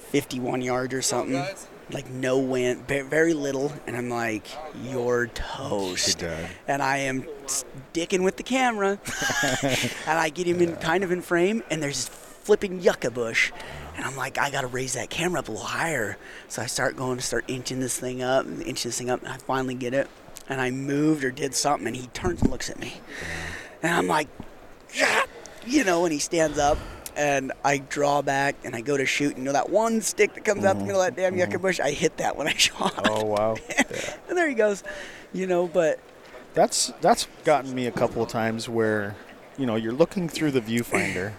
[0.09, 1.45] 51 yards or something,
[1.91, 4.45] like no wind, very little, and I'm like,
[4.83, 6.21] you're toast.
[6.67, 8.99] And I am sticking with the camera,
[9.63, 12.09] and I get him in kind of in frame, and there's
[12.43, 13.51] flipping yucca bush,
[13.95, 16.17] and I'm like, I gotta raise that camera up a little higher.
[16.47, 19.21] So I start going to start inching this thing up, and inching this thing up,
[19.21, 20.07] and I finally get it,
[20.49, 22.95] and I moved or did something, and he turns and looks at me,
[23.81, 24.27] and I'm like,
[24.93, 25.23] yeah,
[25.65, 26.77] you know, and he stands up.
[27.15, 29.35] And I draw back and I go to shoot.
[29.35, 31.53] And you know that one stick that comes out the middle of that damn yucca
[31.53, 31.61] mm-hmm.
[31.61, 31.79] bush?
[31.79, 33.07] I hit that when I shot.
[33.07, 33.55] Oh wow.
[34.27, 34.83] and there he goes.
[35.31, 35.99] You know, but
[36.55, 39.15] That's that's gotten me a couple of times where,
[39.59, 41.33] you know, you're looking through the viewfinder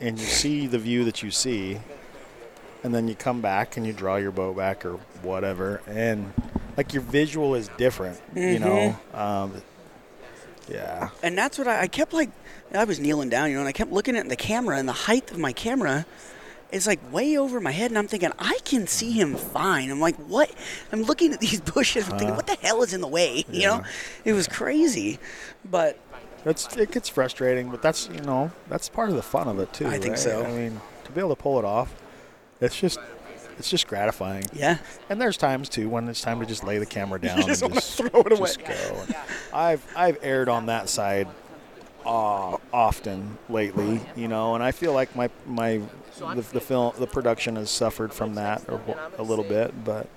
[0.00, 1.78] and you see the view that you see,
[2.82, 6.32] and then you come back and you draw your boat back or whatever, and
[6.76, 8.96] like your visual is different, you know.
[9.12, 9.62] Um,
[10.68, 11.10] yeah.
[11.22, 12.30] and that's what I, I kept like.
[12.72, 14.92] I was kneeling down, you know, and I kept looking at the camera, and the
[14.92, 16.06] height of my camera
[16.72, 19.90] is like way over my head, and I'm thinking I can see him fine.
[19.90, 20.50] I'm like, what?
[20.92, 23.44] I'm looking at these bushes, I'm thinking, what the hell is in the way?
[23.60, 23.84] You know,
[24.24, 25.18] it was crazy,
[25.68, 25.98] but
[26.44, 29.72] It's it gets frustrating, but that's you know that's part of the fun of it
[29.72, 29.86] too.
[29.86, 30.18] I think right?
[30.18, 30.44] so.
[30.44, 31.94] I mean, to be able to pull it off,
[32.60, 32.98] it's just
[33.58, 34.44] it's just gratifying.
[34.54, 34.78] yeah,
[35.10, 37.74] And there's times too when it's time to just lay the camera down just and
[37.74, 38.46] just throw it away.
[38.46, 39.02] just go.
[39.06, 39.14] And
[39.52, 41.28] I've I've erred on that side
[42.06, 45.80] uh, often lately, you know, and I feel like my my
[46.18, 48.80] the, the film the production has suffered from that a,
[49.18, 50.08] a little bit, but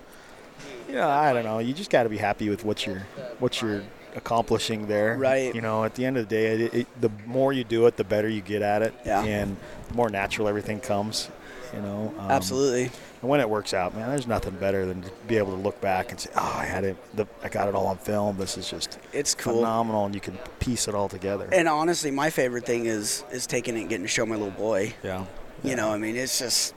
[0.88, 1.60] you know I don't know.
[1.60, 3.04] You just got to be happy with what you're
[3.40, 3.84] what you're
[4.16, 5.16] accomplishing there.
[5.18, 5.54] Right.
[5.54, 7.98] You know, at the end of the day, it, it, the more you do it,
[7.98, 9.24] the better you get at it, Yeah.
[9.24, 11.30] and the more natural everything comes.
[11.74, 12.84] You know, um, absolutely.
[13.22, 15.82] and when it works out, man, there's nothing better than to be able to look
[15.82, 16.96] back and say, "Oh, I had it.
[17.16, 18.38] The, I got it all on film.
[18.38, 19.56] This is just It's cool.
[19.56, 21.50] phenomenal," and you can piece it all together.
[21.52, 24.52] And honestly, my favorite thing is is taking it and getting to show my little
[24.52, 24.94] boy.
[25.04, 25.26] yeah,
[25.64, 26.76] You know, I mean, it's just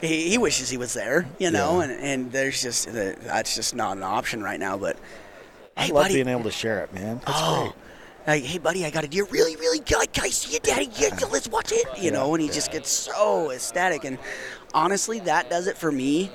[0.00, 1.26] he, he wishes he was there.
[1.38, 1.84] You know, Yeah.
[1.90, 4.78] and and there's just that's just not an option right now.
[4.78, 4.96] But
[5.76, 7.20] I hey, love buddy, being able to share it, man.
[7.26, 7.62] That's oh,
[8.24, 8.26] great.
[8.26, 9.24] like hey, buddy, I got a deer.
[9.30, 10.12] Really, really good.
[10.12, 10.88] Can I see it, Daddy?
[10.96, 11.86] Yeah, yeah, let's watch it.
[11.98, 14.04] You know, and he just gets so ecstatic.
[14.04, 14.18] And
[14.74, 16.30] honestly, that does it for me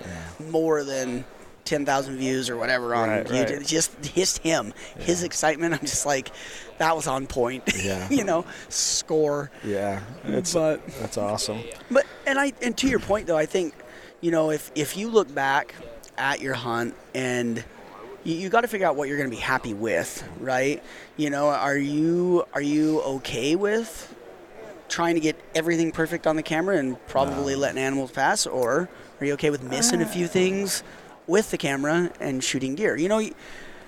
[0.50, 1.26] more than.
[1.66, 3.58] 10,000 views or whatever on Right, YouTube.
[3.58, 3.66] right.
[3.66, 5.74] Just just him, his excitement.
[5.74, 6.30] I'm just like,
[6.78, 7.64] that was on point.
[7.84, 8.08] Yeah.
[8.12, 9.50] you know, score.
[9.64, 11.64] Yeah, it's But- that's awesome.
[11.90, 13.74] But and I and to your point though, I think
[14.22, 15.74] you know if if you look back
[16.20, 17.64] at your hunt and
[18.26, 20.84] you, you got to figure out what you're going to be happy with, right?
[21.16, 24.14] You know, are you are you okay with
[24.90, 29.26] trying to get everything perfect on the camera and probably letting animals pass, or are
[29.26, 30.84] you okay with missing a few things
[31.28, 32.98] with the camera and shooting deer?
[32.98, 33.30] You know.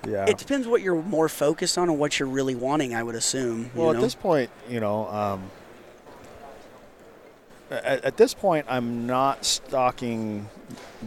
[0.06, 0.26] Yeah.
[0.28, 2.94] It depends what you're more focused on and what you're really wanting.
[2.94, 3.64] I would assume.
[3.64, 3.98] you Well, know?
[3.98, 5.50] at this point, you know, um,
[7.68, 10.48] at, at this point, I'm not stalking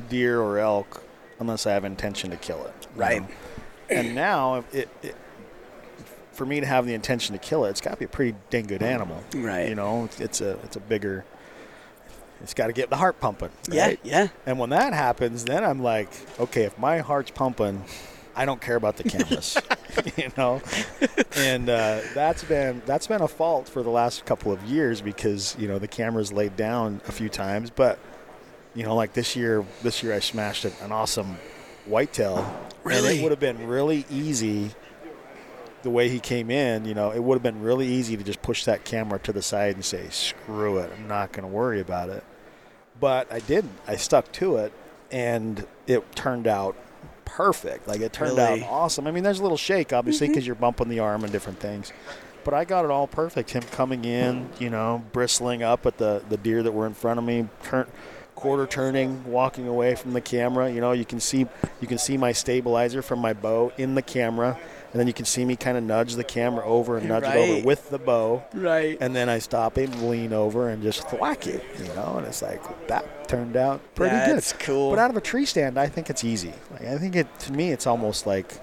[0.10, 1.02] deer or elk
[1.42, 2.88] unless I have intention to kill it.
[2.96, 3.24] Right.
[3.90, 5.16] And now, it, it,
[6.32, 8.38] for me to have the intention to kill it, it's got to be a pretty
[8.50, 9.22] dang good animal.
[9.36, 9.68] Right.
[9.68, 11.26] You know, it's, it's a it's a bigger.
[12.42, 13.50] It's got to get the heart pumping.
[13.70, 14.00] yeah, Right?
[14.04, 14.28] yeah.
[14.46, 17.84] And when that happens, then I'm like, okay, if my heart's pumping,
[18.36, 19.58] I don't care about the cameras,
[20.18, 20.62] you know.
[21.36, 25.56] And uh, that's been that's been a fault for the last couple of years because
[25.60, 28.00] you know the cameras laid down a few times, but
[28.74, 31.38] you know, like this year, this year I smashed an an awesome
[31.86, 32.38] whitetail.
[32.86, 34.72] And it would have been really easy.
[35.84, 38.44] The way he came in, you know, it would have been really easy to just
[38.44, 41.80] push that camera to the side and say, "Screw it, I'm not going to worry
[41.80, 42.24] about it."
[43.00, 43.74] But I didn't.
[43.88, 44.74] I stuck to it,
[45.12, 46.76] and it turned out
[47.26, 47.88] perfect.
[47.88, 48.64] Like it turned Really?
[48.64, 49.08] out awesome.
[49.08, 50.34] I mean, there's a little shake, obviously, mm-hmm.
[50.34, 51.92] because you're bumping the arm and different things.
[52.44, 53.52] But I got it all perfect.
[53.52, 57.20] Him coming in, you know, bristling up at the the deer that were in front
[57.20, 57.88] of me, turn,
[58.42, 60.70] quarter turning, walking away from the camera.
[60.72, 61.46] You know, you can see
[61.80, 64.58] you can see my stabilizer from my bow in the camera.
[64.92, 67.34] and then you can see me kind of nudge the camera over and nudge it
[67.38, 68.98] over with the bow, Right.
[69.00, 71.64] and then I stop it, lean over, and just thwack it.
[71.80, 74.36] You know, and it's like that turned out pretty That's good.
[74.36, 74.90] That's cool.
[74.90, 76.54] But out of a tree stand, I think it's easy.
[76.72, 78.60] Like, I think it to me, it's almost like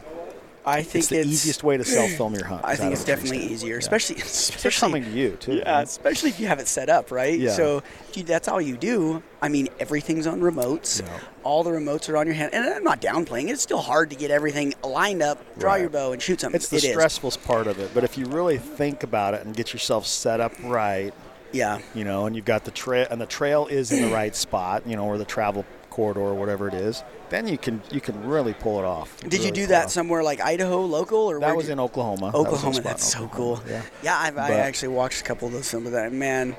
[0.69, 2.63] I think it's the easiest way to self film your hunt.
[2.65, 3.79] I think it's of a tree definitely easier, Yeah.
[3.79, 5.55] especially Especially especially coming to you too.
[5.57, 5.83] Yeah, man.
[5.85, 7.39] especially if you have it set up right.
[7.39, 7.53] Yeah.
[7.53, 7.83] So
[8.15, 9.23] you, that's all you do.
[9.41, 11.01] I mean, everything's on remotes.
[11.03, 11.09] Yeah.
[11.45, 13.49] All the remotes are on your hand, and I'm not downplaying.
[13.49, 13.53] it.
[13.53, 15.81] It's still hard to get everything lined up, draw Right.
[15.83, 16.57] your bow, and shoot something.
[16.57, 16.91] It's the It is.
[16.91, 17.91] stressful part of it.
[17.95, 21.15] But if you really think about it and get yourself set up right,
[21.53, 21.79] Yeah.
[21.95, 24.83] you know, and you've got the trail, and the trail is in the right spot,
[24.87, 28.27] you know, or the travel corridor, or whatever it is, then you can you can
[28.27, 29.17] really pull it off.
[29.21, 29.91] Did you do that off.
[29.91, 32.33] somewhere like Idaho, local, or That was you- in Oklahoma.
[32.33, 32.75] That Oklahoma?
[32.75, 33.71] spot That's so Oklahoma, cool.
[33.71, 33.83] Yeah.
[34.03, 36.12] Yeah, I've, I actually watched a couple of those films of that.
[36.12, 36.57] Man,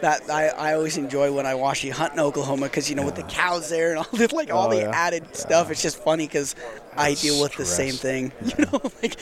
[0.00, 3.04] that I, I always enjoy when I watch you hunt in Oklahoma because you know
[3.04, 4.90] with the cows there and all the like all Oh, the yeah.
[4.92, 5.70] added stuff.
[5.70, 6.54] It's just funny because
[6.96, 8.32] I deal with the same thing.
[8.44, 9.16] You know, like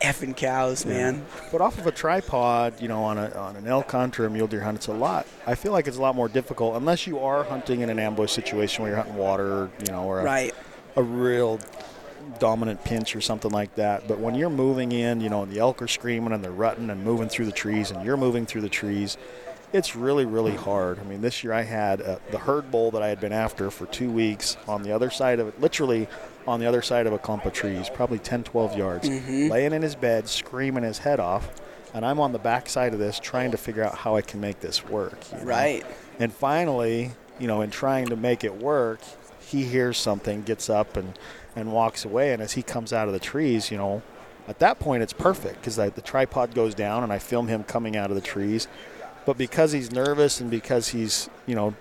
[0.00, 1.24] effing cows, man.
[1.52, 4.30] But off of a tripod, you know, on a on an elk hunt or a
[4.30, 5.26] mule deer hunt, it's a lot.
[5.46, 8.32] I feel like it's a lot more difficult unless you are hunting in an ambush
[8.32, 10.54] situation where you're hunting water, you know, or a, Right.
[10.96, 11.58] a real
[12.38, 14.06] dominant pinch or something like that.
[14.08, 16.90] But when you're moving in, you know, and the elk are screaming and they're rutting
[16.90, 19.16] and moving through the trees, and you're moving through the trees,
[19.72, 20.98] it's really, really hard.
[20.98, 23.70] I mean, this year I had uh, the herd bull that I had been after
[23.70, 26.08] for two weeks on the other side of it, literally
[26.46, 29.50] on the other side of a clump of trees, probably 10, 12 yards, mm-hmm.
[29.50, 31.50] laying in his bed, screaming his head off.
[31.94, 34.40] And I'm on the back side of this trying to figure out how I can
[34.40, 35.18] make this work.
[35.32, 35.44] you know?
[35.44, 35.86] Right.
[36.18, 39.00] And finally, you know, in trying to make it work,
[39.40, 41.18] he hears something, gets up and,
[41.54, 42.32] and walks away.
[42.32, 44.02] And as he comes out of the trees, you know,
[44.48, 47.96] at that point it's perfect because the tripod goes down and I film him coming
[47.96, 48.68] out of the trees.
[49.24, 51.74] But because he's nervous and because he's, you know,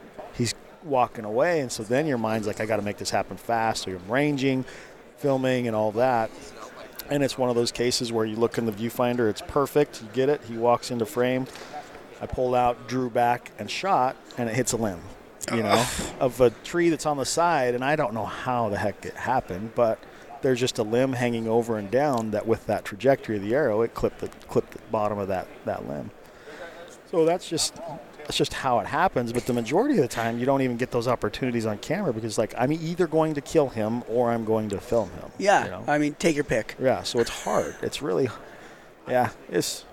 [0.86, 3.84] walking away, and so then your mind's like, I got to make this happen fast.
[3.84, 4.66] So you're ranging,
[5.18, 6.30] filming, and all that.
[7.10, 10.02] And it's one of those cases where you look in the viewfinder, it's perfect.
[10.02, 10.42] You get it.
[10.48, 11.48] He walks into frame.
[12.22, 15.02] I pulled out, drew back, and shot, and it hits a limb,
[15.52, 15.86] you know,
[16.20, 17.76] of a tree that's on the side.
[17.76, 20.00] And I don't know how the heck it happened, but
[20.42, 23.82] there's just a limb hanging over and down that, with that trajectory of the arrow,
[23.82, 26.12] it clipped the clipped the bottom of that that limb.
[27.12, 27.76] So that's just
[28.26, 29.32] that's just how it happens.
[29.32, 32.38] But the majority of the time, you don't even get those opportunities on camera because,
[32.38, 35.30] like, I'm either going to kill him or I'm going to film him.
[35.38, 35.66] Yeah.
[35.66, 35.84] you know?
[35.88, 36.76] I mean, take your pick.
[36.82, 37.76] Yeah, so it's hard.
[37.82, 38.30] It's really,
[39.08, 39.86] yeah, it's.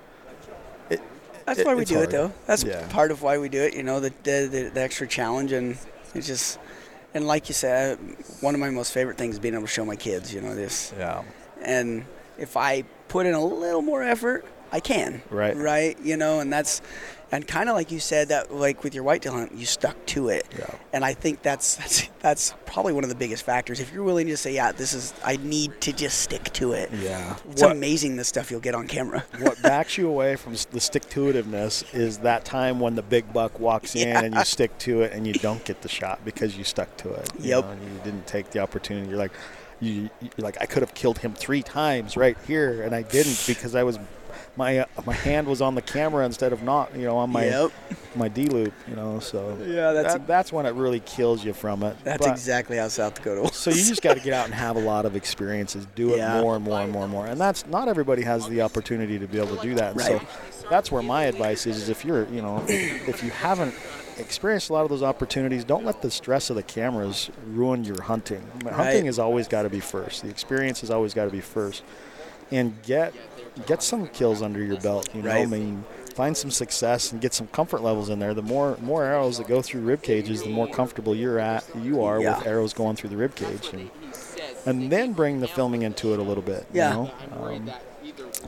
[0.91, 1.01] It,
[1.47, 2.09] That's it- why we do hard.
[2.09, 2.33] it, though.
[2.47, 2.87] That's Yeah.
[2.89, 3.75] part of why we do it.
[3.75, 5.77] You know, the, the the the extra challenge, and
[6.15, 6.59] it's just,
[7.15, 7.99] and like you said,
[8.41, 10.33] one of my most favorite things is being able to show my kids.
[10.33, 11.23] You know this, Yeah.
[11.63, 12.05] and
[12.39, 15.21] if I put in a little more effort, I can.
[15.29, 15.55] Right.
[15.55, 15.99] Right.
[16.03, 16.81] You know, and that's,
[17.33, 20.29] and kind of like you said that, like with your whitetail hunt, you stuck to
[20.29, 20.47] it.
[20.57, 20.67] Yeah.
[20.93, 23.81] And I think that's that's that's probably one of the biggest factors.
[23.81, 26.91] If you're willing to say, yeah, this is, I need to just stick to it.
[26.93, 27.37] Yeah.
[27.51, 29.25] It's What, amazing the stuff you'll get on camera.
[29.41, 33.33] what backs you away from the stick to itiveness is that time when the big
[33.33, 36.57] buck walks in and you stick to it and you don't get the shot because
[36.57, 37.29] you stuck to it.
[37.41, 37.65] you Yep.
[37.65, 39.09] know, and you didn't take the opportunity.
[39.09, 39.33] You're like,
[39.81, 43.43] you, you're like, I could have killed him three times right here, and I didn't
[43.49, 43.99] because I was.
[44.55, 47.47] My, uh, my hand was on the camera instead of not, you know, on my
[47.47, 47.71] Yep.
[48.17, 49.19] my D loop, you know.
[49.19, 51.97] So Yeah, that's- that, that's when it really kills you from it.
[52.05, 53.57] That's But- exactly how South Dakota was.
[53.57, 56.19] So you just got to get out and have a lot of experiences, do it
[56.19, 56.43] Yeah.
[56.43, 59.27] more and more and more and more, and that's not everybody has the opportunity to
[59.27, 59.97] be able to do that.
[59.97, 60.07] Right.
[60.07, 60.21] So
[60.69, 63.75] that's where my advice is: is if you're, you know, if you haven't
[64.19, 68.03] experienced a lot of those opportunities, don't let the stress of the cameras ruin your
[68.03, 68.43] hunting.
[68.65, 69.05] Hunting Right.
[69.07, 70.23] has always got to be first.
[70.23, 71.83] The experience has always got to be first,
[72.51, 73.15] and get
[73.67, 75.09] get some kills under your belt.
[75.15, 75.85] You know, I mean.
[76.15, 78.35] Find some success and get some comfort levels in there.
[78.35, 81.65] The more more arrows that go through rib cages, the more comfortable you're at.
[81.81, 82.37] You are Yeah.
[82.37, 83.91] with arrows going through the rib cage, and,
[84.67, 86.67] and then bring the filming into it a little bit.
[86.71, 86.91] Yeah.
[86.91, 87.11] You know?
[87.47, 87.71] um,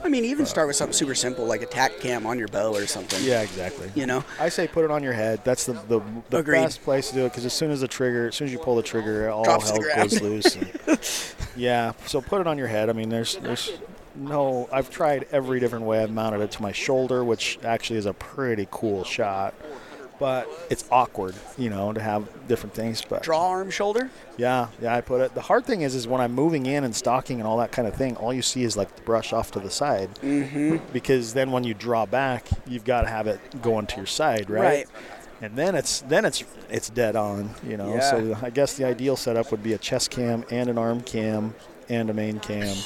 [0.05, 2.75] I mean, even start with something super simple like a tack cam on your bow
[2.75, 3.19] or something.
[3.25, 3.91] yeah, exactly.
[3.95, 4.23] You know?
[4.39, 5.41] I say put it on your head.
[5.43, 6.65] That's the the, the Agreed.
[6.65, 8.59] best place to do it because as soon as the trigger, as soon as you
[8.59, 10.57] pull the trigger, all Drops hell goes loose.
[10.57, 12.91] And, yeah, so put it on your head.
[12.91, 13.73] I mean, there's there's
[14.15, 14.69] no.
[14.73, 16.03] I've tried every different way.
[16.03, 19.55] I've mounted it to my shoulder, which actually is a pretty cool shot.
[20.21, 23.03] But it's awkward, you know, to have different things.
[23.03, 24.11] But Draw arm shoulder.
[24.37, 25.35] Yeah, yeah, I put it.
[25.35, 27.89] The hard thing is, is when I'm moving in and stalking and all that kind
[27.89, 30.15] of thing, all you see is like the brush off to the side.
[30.23, 30.77] Mm-hmm.
[30.93, 34.49] Because then when you draw back, you've got to have it going to your side,
[34.49, 34.63] right?
[34.63, 34.87] Right.
[35.43, 37.95] And then it's then it's it's dead on, you know.
[37.95, 38.11] Yeah.
[38.11, 41.57] So I guess the ideal setup would be a chest cam and an arm cam
[41.89, 42.77] and a main cam.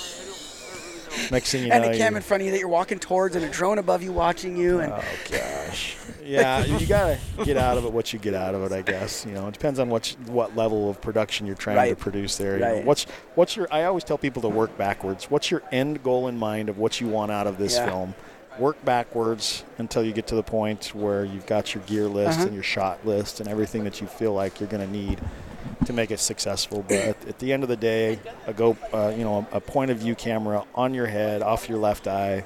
[1.30, 3.36] Next thing you and know, a cam in front of you that you're walking towards
[3.36, 4.80] and a drone above you watching you.
[4.80, 5.96] And oh gosh.
[6.24, 8.72] Yeah, you gotta get out of it what you get out of it.
[8.74, 11.96] I guess you know it depends on what what level of production you're trying to
[11.96, 12.54] produce there.
[12.58, 13.66] You know, what's what's your?
[13.72, 15.30] I always tell people to work backwards.
[15.30, 17.86] What's your end goal in mind of what you want out of this Yeah.
[17.86, 18.14] film?
[18.58, 22.46] Work backwards until you get to the point where you've got your gear list Uh-huh.
[22.48, 25.20] and your shot list and everything that you feel like you're going to need
[25.86, 26.84] to make it successful.
[26.86, 29.90] But at, at the end of the day, a go, uh, you know, a point
[29.90, 32.44] of view camera on your head, off your left eye,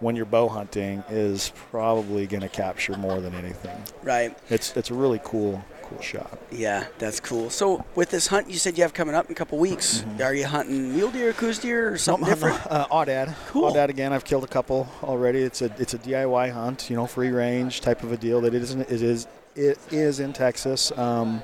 [0.00, 3.80] when you're bow hunting, is probably going to capture more than anything.
[4.02, 4.36] Right.
[4.50, 6.38] It's it's a really cool cool shot.
[6.50, 7.50] Yeah, that's cool.
[7.50, 10.34] So with this hunt you said you have coming up in a couple weeks, are
[10.34, 12.60] you hunting mule deer, Coues deer, or something different?
[12.66, 13.34] Uh, Aoudad.
[13.48, 13.70] Cool.
[13.70, 14.12] Aoudad again.
[14.12, 15.40] I've killed a couple already.
[15.40, 18.40] It's a it's a DIY hunt, you know, free range type of a deal.
[18.40, 18.80] That it isn't.
[18.82, 20.90] It is it is in Texas.
[20.96, 21.42] Um,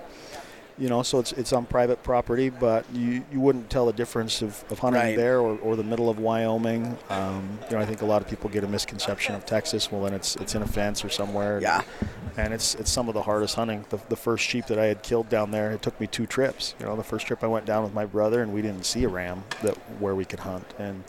[0.78, 4.42] you know, so it's it's on private property, but you, you wouldn't tell the difference
[4.42, 5.16] of, of hunting Right.
[5.16, 6.96] there or, or the middle of Wyoming.
[7.10, 9.90] Um, you know, I think a lot of people get a misconception of Texas.
[9.90, 11.60] Well, then it's it's in a fence or somewhere.
[11.60, 11.82] Yeah.
[12.36, 13.84] and it's it's some of the hardest hunting.
[13.90, 16.74] The, the first sheep that I had killed down there, it took me two trips.
[16.78, 19.02] You know, the first trip I went down with my brother, and we didn't see
[19.04, 21.02] a ram that where we could hunt, and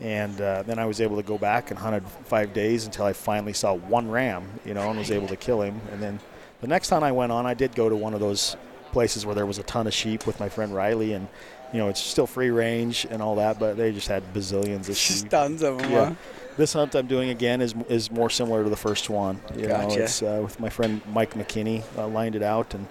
[0.00, 3.12] and uh, then I was able to go back and hunted five days until I
[3.12, 4.44] finally saw one ram.
[4.64, 5.80] You know, and was able to kill him.
[5.92, 6.20] And then
[6.60, 8.56] the next time I went on, I did go to one of those
[8.94, 11.28] places where there was a ton of sheep with my friend Riley, and
[11.72, 14.96] you know, it's still free range and all that, but they just had bazillions of
[14.96, 15.28] sheep.
[15.28, 15.90] Tons of them.
[15.90, 16.04] Yeah.
[16.10, 16.14] huh?
[16.56, 19.40] This hunt I'm doing again is is more similar to the first one.
[19.56, 20.02] You know, Gotcha.
[20.04, 22.86] it's uh, with my friend Mike McKinney uh, lined it out, and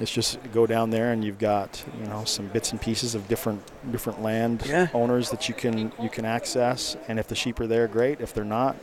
[0.00, 3.26] it's just go down there and you've got you know some bits and pieces of
[3.26, 4.86] different different land Yeah.
[4.94, 8.20] owners that you can you can access, and if the sheep are there, great.
[8.20, 8.76] If they're not,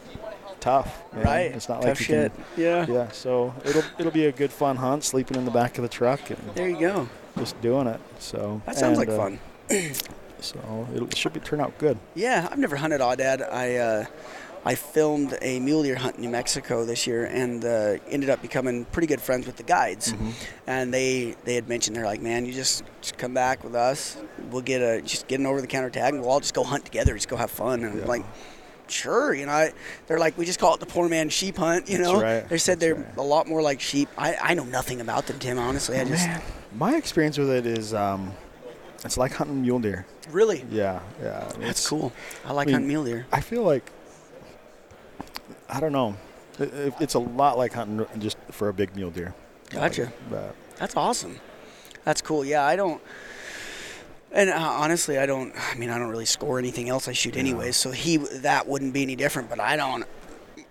[0.62, 1.04] tough.
[1.13, 1.24] know.
[1.24, 1.52] Right.
[1.52, 2.34] It's not Tough like you shit.
[2.34, 2.43] can.
[2.56, 2.86] Yeah.
[2.88, 5.89] Yeah, so it'll it'll be a good fun hunt, sleeping in the back of the
[5.89, 7.10] truck and There you go.
[7.38, 8.00] just doing it.
[8.19, 9.39] So That sounds and, like uh, fun.
[10.41, 12.00] So it'll, should be turn out good.
[12.15, 13.47] Yeah, I've never hunted aoudad.
[13.54, 14.06] I uh,
[14.65, 18.41] I filmed a mule deer hunt in New Mexico this year, and uh, ended up
[18.41, 20.13] becoming pretty good friends with the guides.
[20.13, 20.30] Mm-hmm.
[20.65, 24.17] And they they had mentioned they're like, man, you just, just come back with us.
[24.50, 26.63] We'll get a just get an over the counter tag, and we'll all just go
[26.63, 27.13] hunt together.
[27.13, 27.84] Just go have fun.
[27.84, 28.26] And I'm like.
[28.91, 29.71] Sure, you know, I,
[30.08, 31.89] they're like we just call it the poor man sheep hunt.
[31.89, 32.47] You That's know, right.
[32.49, 33.17] they said That's they're right.
[33.17, 34.10] a lot more like sheep.
[34.17, 35.58] I, I know nothing about them, Tim.
[35.58, 36.41] Honestly, I just Man,
[36.75, 38.34] my experience with it is um,
[39.06, 40.06] it's like hunting mule deer.
[40.30, 41.49] really Yeah, yeah.
[41.60, 42.12] that's cool.
[42.45, 43.25] I like I mean, hunting mule deer.
[43.32, 43.89] I feel like
[45.69, 46.15] I don't know.
[46.60, 49.34] It, it- it's a lot like hunting just for a big mule deer.
[49.69, 50.12] Gotcha.
[50.30, 51.39] But That's awesome.
[52.04, 52.43] That's cool.
[52.43, 53.01] Yeah, I don't.
[54.34, 55.54] And uh, honestly, I don't.
[55.56, 57.76] I mean, I don't really score anything else I shoot anyways.
[57.76, 59.50] So he that wouldn't be any different.
[59.50, 60.06] But I don't.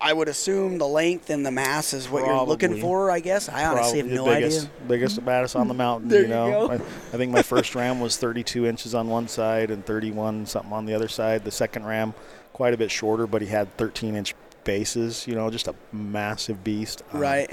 [0.03, 3.11] I would assume the length and the mass is what you're looking for.
[3.11, 3.51] I guess.
[3.51, 4.71] I honestly have no biggest, idea.
[4.89, 6.09] Biggest, baddest on the mountain.
[6.09, 6.73] There you you know, go.
[6.73, 10.73] I, I think my first ram was 32 inches on one side and 31 something
[10.73, 11.45] on the other side.
[11.45, 12.15] The second ram,
[12.55, 15.27] quite a bit shorter, but he had 13 inch bases.
[15.27, 17.03] You know, just a massive beast.
[17.13, 17.51] Um, Right.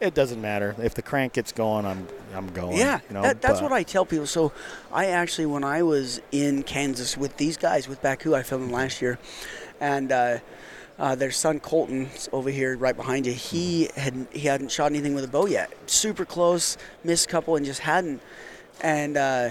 [0.00, 1.84] It doesn't matter if the crank gets going.
[1.84, 2.78] I'm I'm going.
[2.78, 4.26] Yeah, You know, that, that's but- what I tell people.
[4.26, 4.52] So,
[4.92, 8.72] I actually, when I was in Kansas with these guys, with Baku, I filmed them
[8.72, 9.18] last year,
[9.78, 10.38] and uh,
[10.98, 15.14] uh, their son Colton over here, right behind you, he had he hadn't shot anything
[15.14, 15.70] with a bow yet.
[15.86, 18.22] Super close, missed a couple, and just hadn't.
[18.80, 19.50] And uh,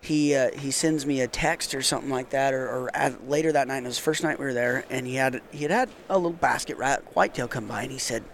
[0.00, 3.52] he uh, he sends me a text or something like that, or, or at, later
[3.52, 3.78] that night.
[3.78, 5.90] And it was the first night we were there, and he had he had had
[6.08, 8.24] a little basket rack whitetail come by, and he said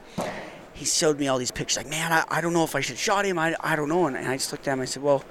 [0.74, 1.78] he showed me all these pictures.
[1.78, 3.38] Like, man, I, I don't know if I should shot him.
[3.38, 4.06] I, I don't know.
[4.06, 4.80] And, and I just looked at him.
[4.80, 5.24] And I said, well,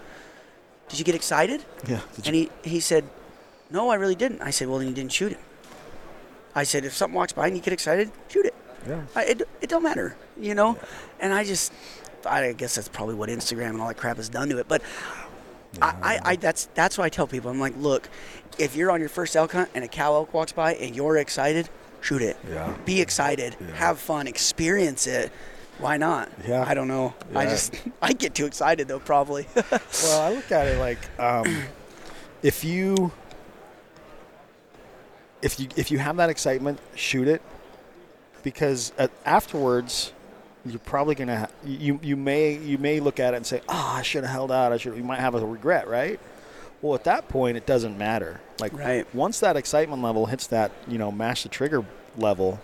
[0.89, 1.63] did you get excited?
[1.87, 2.01] Yeah.
[2.25, 3.03] And he, he said,
[3.69, 4.41] no, I really didn't.
[4.41, 5.41] I said, well, then you didn't shoot him.
[6.55, 8.55] I said, if something walks by and you get excited, shoot it.
[8.87, 9.01] yeah.
[9.15, 10.77] I, it, it don't matter, you know?
[11.19, 11.73] And I just,
[12.25, 14.67] I guess that's probably what Instagram and all that crap has done to it.
[14.67, 14.81] But
[15.81, 17.49] I, I, I, that's, that's what I tell people.
[17.49, 18.07] I'm like, look,
[18.59, 21.17] if you're on your first elk hunt and a cow elk walks by and you're
[21.17, 21.69] excited,
[22.03, 22.37] shoot it.
[22.49, 22.75] Yeah.
[22.85, 23.55] Be excited.
[23.59, 23.75] Yeah.
[23.75, 24.27] Have fun.
[24.27, 25.31] Experience it.
[25.79, 26.29] Why not?
[26.47, 26.63] Yeah.
[26.67, 27.15] I don't know.
[27.33, 29.47] I just, I get too excited though, probably.
[30.03, 31.63] Well, I look at it like um,
[32.43, 33.11] if you
[35.41, 37.41] if you if you have that excitement, shoot it
[38.43, 40.11] because uh, afterwards
[40.65, 44.01] you're probably gonna you you may you may look at it and say, "Oh, I
[44.01, 44.71] should have held out.
[44.71, 46.19] I should." You might have a regret, right?
[46.83, 48.41] Well, at that point, it doesn't matter.
[48.59, 49.07] Like Right.
[49.15, 51.83] once that excitement level hits that you know mash the trigger
[52.17, 52.59] level,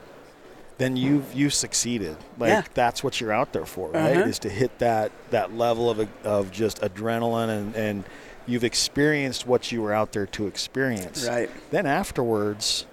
[0.77, 2.17] then you've you succeeded.
[2.37, 2.63] Like Yeah.
[2.73, 4.17] that's what you're out there for, right?
[4.17, 4.27] Uh-huh.
[4.29, 8.03] Is to hit that that level of of just adrenaline and and
[8.45, 11.25] you've experienced what you were out there to experience.
[11.25, 11.49] right.
[11.71, 12.85] Then afterwards,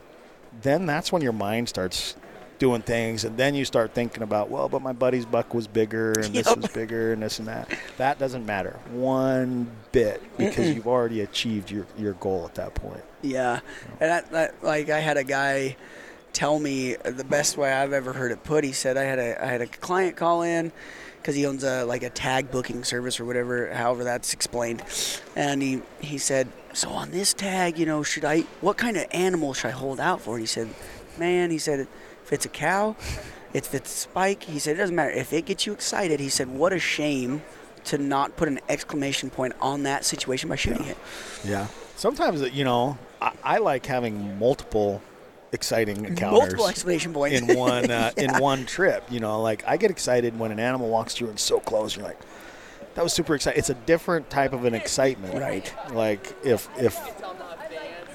[0.62, 2.14] then that's when your mind starts
[2.58, 6.12] doing things and then you start thinking about well but my buddy's buck was bigger
[6.12, 6.56] and this Yep.
[6.56, 11.70] was bigger and this and that that doesn't matter one bit because you've already achieved
[11.70, 13.60] your, your goal at that point Yeah,
[14.00, 15.76] and that, that like I had a guy
[16.32, 18.62] tell me the best way I've ever heard it put.
[18.64, 20.72] He said I had a I had a client call in
[21.18, 24.82] because he owns a like a tag booking service or whatever, however that's explained,
[25.34, 29.06] and he he said, so on this tag, you know, should I what kind of
[29.12, 30.34] animal should I hold out for?
[30.34, 30.68] And he said,
[31.18, 31.88] man, he said
[32.26, 32.96] if it's a cow,
[33.54, 36.20] if it's a spike, he said it doesn't matter if it gets you excited.
[36.20, 37.42] He said what a shame
[37.84, 40.98] to not put an exclamation point on that situation by shooting it.
[41.44, 41.68] Yeah.
[41.94, 45.00] Sometimes, you know, I, I like having multiple
[45.52, 48.24] exciting encounters Multiple exclamation points in one uh, Yeah.
[48.36, 49.04] in one trip.
[49.10, 51.96] You know, like I get excited when an animal walks through and so close.
[51.96, 52.18] You're like,
[52.96, 53.58] that was super exciting.
[53.58, 55.72] It's a different type of an excitement, Right.
[55.92, 56.98] Like if if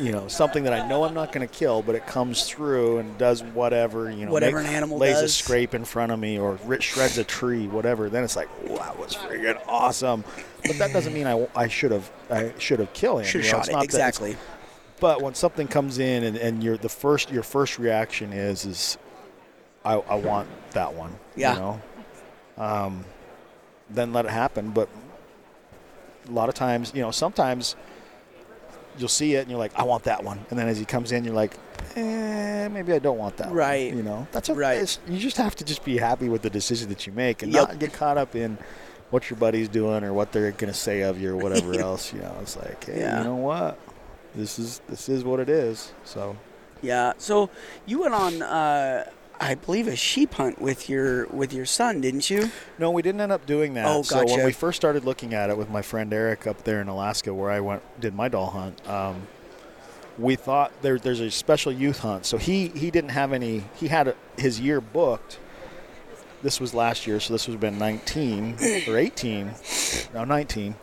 [0.01, 2.97] you know something that I know I'm not going to kill, but it comes through
[2.97, 4.09] and does whatever.
[4.09, 7.23] You know, Whatever an animal lays a scrape in front of me or shreds a
[7.23, 8.09] tree, whatever.
[8.09, 10.23] Then it's like, wow, that was freaking awesome.
[10.65, 13.25] But that doesn't mean I, I should have I should have killed him.
[13.27, 13.57] Should have you know?
[13.59, 14.37] shot It's it exactly.
[14.99, 18.97] but when something comes in and, and you're the first your first reaction is is
[19.83, 21.17] I, I want that one.
[21.35, 21.53] Yeah.
[21.53, 21.81] You know?
[22.57, 23.05] Um,
[23.89, 24.71] then let it happen.
[24.71, 24.89] But
[26.27, 27.75] a lot of times, you know, sometimes
[28.97, 30.39] you'll see it and you're like, I want that one.
[30.49, 31.57] And then as he comes in, you're like,
[31.95, 33.55] eh, maybe I don't want that one.
[33.55, 33.93] Right.
[33.93, 34.97] You know, that's a, Right.
[35.07, 37.67] You just have to just be happy with the decision that you make and Yep.
[37.67, 38.57] not get caught up in
[39.09, 42.13] what your buddy's doing or what they're going to say of you or whatever else.
[42.13, 43.19] You know, it's like, hey, Yeah.
[43.19, 43.77] you know what?
[44.35, 45.91] This is this is what it is.
[46.05, 46.35] So
[46.81, 47.13] Yeah.
[47.17, 47.49] So
[47.85, 49.09] you went on, uh,
[49.41, 52.51] I believe, a sheep hunt with your with your son, didn't you?
[52.77, 53.87] no, we didn't end up doing that.
[53.87, 54.29] Oh, gotcha.
[54.29, 56.87] So when we first started looking at it with my friend Eric up there in
[56.87, 59.27] Alaska, where I went did my Dall hunt, um,
[60.19, 62.27] we thought there, there's a special youth hunt.
[62.27, 63.63] So he he didn't have any.
[63.75, 65.39] He had a, his year booked.
[66.43, 69.51] This was last year, so this was been 19 or 18,
[70.13, 70.75] no 19.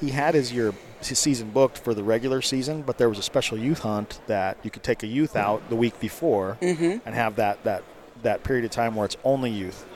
[0.00, 0.72] He had his year
[1.02, 4.58] his season booked for the regular season, but there was a special youth hunt that
[4.62, 7.82] you could take a youth out the week before and have that that
[8.22, 9.86] that period of time where it's only youth.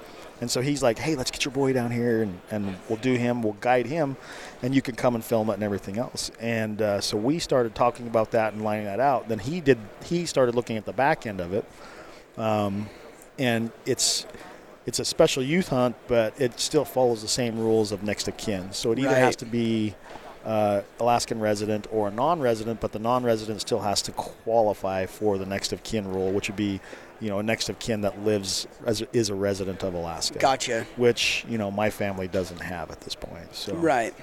[0.41, 3.15] And so he's like, "Hey, let's get your boy down here, and, and we'll do
[3.15, 3.43] him.
[3.43, 4.17] We'll guide him,
[4.63, 7.75] and you can come and film it and everything else." And uh, so we started
[7.75, 9.29] talking about that and lining that out.
[9.29, 9.79] Then he did.
[10.05, 11.65] He started looking at the back end of it,
[12.37, 12.89] um,
[13.39, 14.27] and it's
[14.87, 18.37] it's a special youth hunt, but it still follows the same rules of next of
[18.37, 18.73] kin.
[18.73, 19.19] So it either Right.
[19.19, 19.95] has to be
[20.45, 25.47] uh, Alaskan resident or a non-resident, but the non-resident still has to qualify for the
[25.47, 26.81] next of kin rule, which would be,
[27.19, 30.39] you know, a next of kin that lives as is a resident of Alaska.
[30.39, 30.87] Gotcha.
[30.97, 33.55] Which you know my family doesn't have at this point.
[33.55, 34.15] So Right.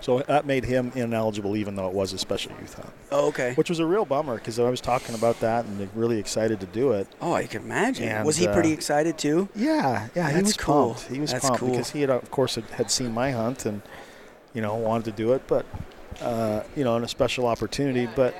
[0.00, 3.54] So that made him ineligible, even though it was a special youth hunt, Oh, okay.
[3.54, 6.66] which was a real bummer because I was talking about that and really excited to
[6.66, 7.08] do it.
[7.20, 8.08] Oh, I can imagine.
[8.08, 9.48] And, was he uh, pretty excited too?
[9.56, 10.94] Yeah, yeah, he That's was cool.
[10.94, 11.08] pumped.
[11.12, 11.70] He was That's pumped cool.
[11.70, 13.82] because he had, of course, had, had seen my hunt and
[14.54, 15.66] you know wanted to do it, but
[16.20, 18.06] uh, you know, in a special opportunity.
[18.14, 18.34] But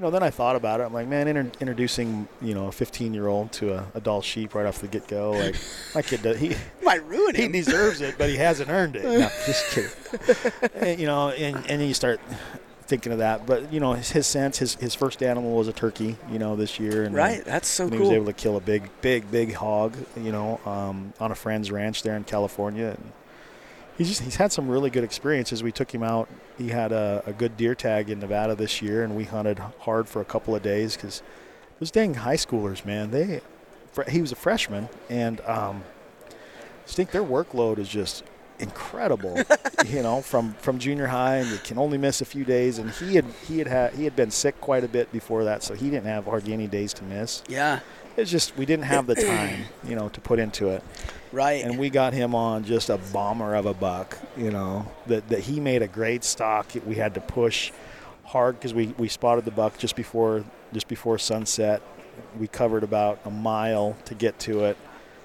[0.00, 0.84] you know, then I thought about it.
[0.84, 4.54] I'm like, man, inter- introducing you know a 15 year old to a Dall sheep
[4.54, 5.56] right off the get go, like
[5.94, 7.40] my kid, does, he Might ruin it.
[7.40, 9.04] he deserves it, but he hasn't earned it.
[9.04, 10.70] No, just kidding.
[10.74, 12.18] and, you know, and and then you start
[12.86, 13.44] thinking of that.
[13.44, 16.16] But you know, his, his sense, his his first animal was a turkey.
[16.32, 17.44] You know, this year, and right.
[17.44, 20.60] That's so and he was able to kill a big, big, big hog, you know,
[20.64, 22.96] um, on a friend's ranch there in California.
[22.96, 23.12] And
[24.00, 25.62] he's just he's had some really good experiences.
[25.62, 26.26] We took him out.
[26.56, 30.08] He had a, a good deer tag in Nevada this year, and we hunted hard
[30.08, 31.22] for a couple of days because
[31.78, 33.42] those dang high schoolers, man, they
[33.92, 35.84] fr- he was a freshman, and um,
[36.30, 38.24] I think their workload is just
[38.58, 39.38] incredible.
[39.86, 42.78] you know, from from junior high, and you can only miss a few days.
[42.78, 45.62] And he had he had had he had been sick quite a bit before that,
[45.62, 47.42] so he didn't have hardly any days to miss.
[47.48, 47.80] yeah.
[48.16, 50.82] It's just we didn't have the time, you know, to put into it.
[51.32, 51.64] Right.
[51.64, 55.40] And we got him on just a bomber of a buck, you know, that, that
[55.40, 56.66] he made a great stock.
[56.86, 57.70] We had to push
[58.24, 61.82] hard because we, we spotted the buck just before just before sunset.
[62.38, 64.76] We covered about a mile to get to it,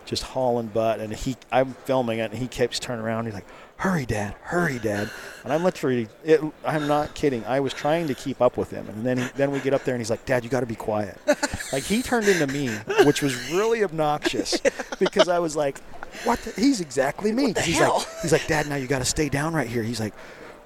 [0.06, 1.00] just hauling butt.
[1.00, 3.26] And he, I'm filming it, and he keeps turning around.
[3.26, 4.36] He's like, "Hurry, Dad!
[4.42, 5.10] Hurry, Dad!"
[5.44, 7.46] And I'm literally, it, I'm not kidding.
[7.46, 9.84] I was trying to keep up with him, and then he, then we get up
[9.84, 11.18] there, and he's like, "Dad, you got to be quiet."
[11.72, 12.70] like he turned into me,
[13.04, 14.60] which was really obnoxious
[15.00, 15.80] because I was like,
[16.24, 16.40] "What?
[16.40, 16.52] The?
[16.60, 18.00] He's exactly me." he's hell?
[18.00, 20.14] like, he's like, "Dad, now you got to stay down right here." He's like,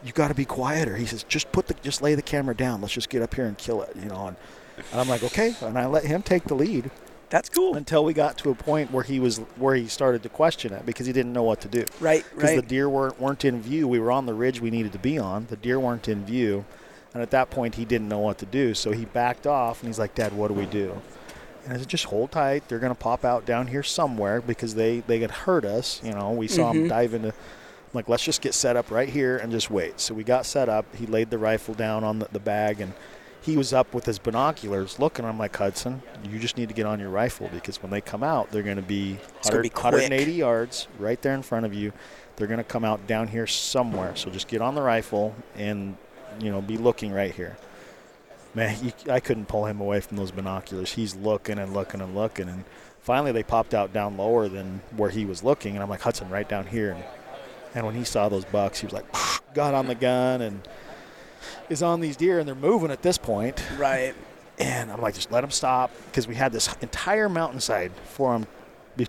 [0.04, 2.82] "You got to be quieter." He says, "Just put the, just lay the camera down.
[2.82, 4.28] Let's just get up here and kill it," you know.
[4.28, 4.38] And,
[4.92, 6.92] and I'm like, "Okay," and I let him take the lead
[7.30, 7.76] That's cool.
[7.76, 10.86] until we got to a point where he was where he started to question it
[10.86, 11.86] because he didn't know what to do.
[12.00, 12.26] Right.
[12.36, 12.56] Because Right.
[12.56, 13.88] the deer weren't weren't in view.
[13.88, 15.46] We were on the ridge we needed to be on.
[15.50, 16.66] The deer weren't in view,
[17.14, 18.74] and at that point he didn't know what to do.
[18.74, 21.00] So he backed off and he's like, "Dad, what do we do?"
[21.66, 22.68] And I said, "Just hold tight.
[22.68, 26.02] They're going to pop out down here somewhere because they they could hurt us.
[26.04, 26.80] You know, we saw Mm-hmm.
[26.80, 30.00] them dive into." I'm like, let's just get set up right here and just wait.
[30.00, 30.86] So we got set up.
[30.96, 32.94] He laid the rifle down on the, the bag and
[33.42, 35.26] he was up with his binoculars looking.
[35.26, 38.24] I'm like, Hudson, you just need to get on your rifle because when they come
[38.24, 39.14] out, they're going to be,
[39.44, 41.94] 100 be 180 yards right there in front of you.
[42.36, 44.16] They're going to come out down here somewhere.
[44.16, 45.98] So just get on the rifle and,
[46.40, 47.58] you know, be looking right here.
[48.54, 50.94] Man, you, I couldn't pull him away from those binoculars.
[50.94, 52.50] He's looking and looking and looking.
[52.50, 52.66] And
[53.00, 55.76] finally, they popped out down lower than where he was looking.
[55.76, 56.92] And I'm like, Hudson, right down here.
[56.92, 57.04] And,
[57.76, 59.06] and when he saw those bucks, he was like,
[59.54, 60.62] got on the gun and
[61.70, 62.40] is on these deer.
[62.40, 63.64] And they're moving at this point.
[63.78, 64.14] Right.
[64.60, 68.48] And I'm like, just let them stop because we had this entire mountainside for them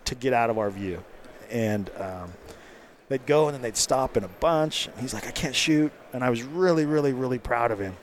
[0.04, 1.02] to get out of our view.
[1.50, 2.32] And um,
[3.08, 4.86] they'd go and then they'd stop in a bunch.
[4.86, 5.92] And he's like, I can't shoot.
[6.12, 7.96] And I was really, really, really proud of him.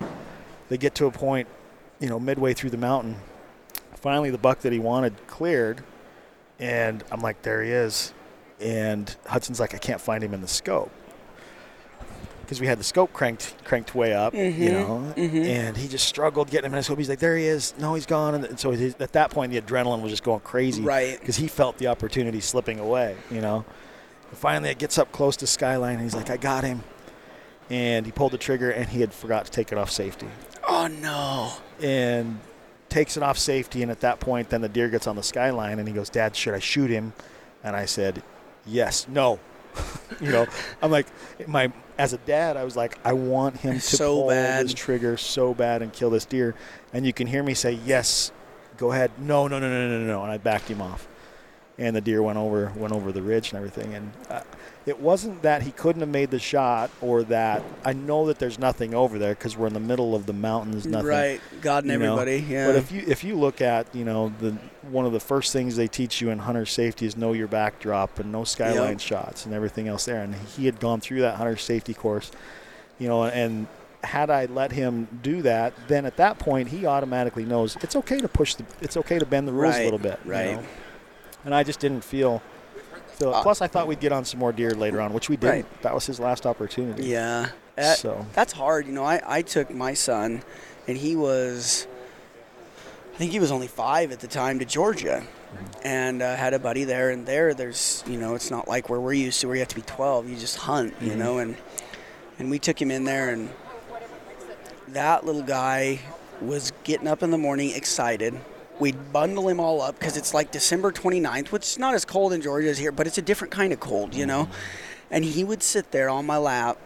[0.70, 1.48] They get to a point,
[2.00, 3.16] you know, midway through the mountain.
[3.96, 5.82] Finally, the buck that he wanted cleared.
[6.60, 8.14] And I'm like, there he is.
[8.60, 10.92] And Hudson's like, I can't find him in the scope.
[12.48, 15.44] Because we had the scope cranked cranked way up, you mm-hmm, know, mm-hmm.
[15.44, 16.98] and he just struggled getting him in the scope.
[16.98, 17.74] He's like, "There he is!
[17.78, 21.20] No, he's gone!" And so at that point, the adrenaline was just going crazy, Right.
[21.20, 23.66] Because he felt the opportunity slipping away, you know.
[24.30, 26.84] And finally, it gets up close to Skyline, and he's like, "I got him!"
[27.70, 30.30] And he pulled the trigger, and he had forgot to take it off safety,
[30.66, 31.52] Oh no.
[31.86, 32.40] and
[32.88, 33.82] takes it off safety.
[33.82, 36.34] And at that point, then the deer gets on the Skyline, and he goes, "Dad,
[36.34, 37.12] should I shoot him?"
[37.62, 38.24] And I said,
[38.66, 39.40] "Yes, no."
[40.22, 40.46] you know,
[40.82, 41.08] I'm like,
[41.48, 44.66] my as a dad, I was like, I want him to So pull bad.
[44.66, 46.54] this trigger so bad and kill this deer.
[46.94, 48.32] And you can hear me say, "Yes,
[48.78, 50.24] go ahead." No, no, no, no, no, no, no.
[50.24, 51.08] And I backed him off,
[51.78, 53.94] and the deer went over went over the ridge and everything.
[53.94, 54.42] And uh,
[54.86, 58.58] it wasn't that he couldn't have made the shot, or that I know that there's
[58.58, 60.86] nothing over there because we're in the middle of the mountains.
[60.86, 61.42] Nothing, Right.
[61.62, 62.18] God and you know.
[62.18, 62.46] everybody.
[62.50, 62.68] Yeah.
[62.68, 64.52] But if you if you look at you know the
[64.90, 68.20] one of the first things they teach you in hunter safety is know your backdrop
[68.20, 69.00] and no skyline Yep.
[69.02, 70.22] shots and everything else there.
[70.24, 72.32] And he had gone through that hunter safety course,
[72.98, 73.68] you know, and
[74.04, 78.22] had I let him do that, then at that point he automatically knows it's okay
[78.22, 80.52] to push the it's okay to bend the rules a little bit, you right.
[80.54, 80.64] know?
[81.48, 82.44] And I just didn't feel.
[83.16, 85.38] feel Uh, plus, I thought we'd get on some more deer later on, which we
[85.38, 85.54] didn't.
[85.64, 85.82] Right.
[85.82, 87.06] That was his last opportunity.
[87.06, 87.48] Yeah.
[87.76, 88.86] That- So- that's hard.
[88.86, 90.44] You know, I, I took my son,
[90.90, 91.88] and he was,
[93.14, 95.24] I think he was only five at the time, to Georgia.
[95.86, 99.00] And uh, had a buddy there, and there, there's, you know, it's not like where
[99.00, 100.28] we're used to, where you have to be 12.
[100.28, 101.56] You just hunt, you know, and
[102.40, 103.50] and we took him in there, and
[104.90, 106.00] that little guy
[106.42, 108.38] was getting up in the morning excited.
[108.80, 112.34] We'd bundle him all up because it's like December 29th, which is not as cold
[112.34, 114.44] in Georgia as here, but it's a different kind of cold, you know?
[114.44, 114.54] Mm-hmm.
[115.12, 116.78] And he would sit there on my lap,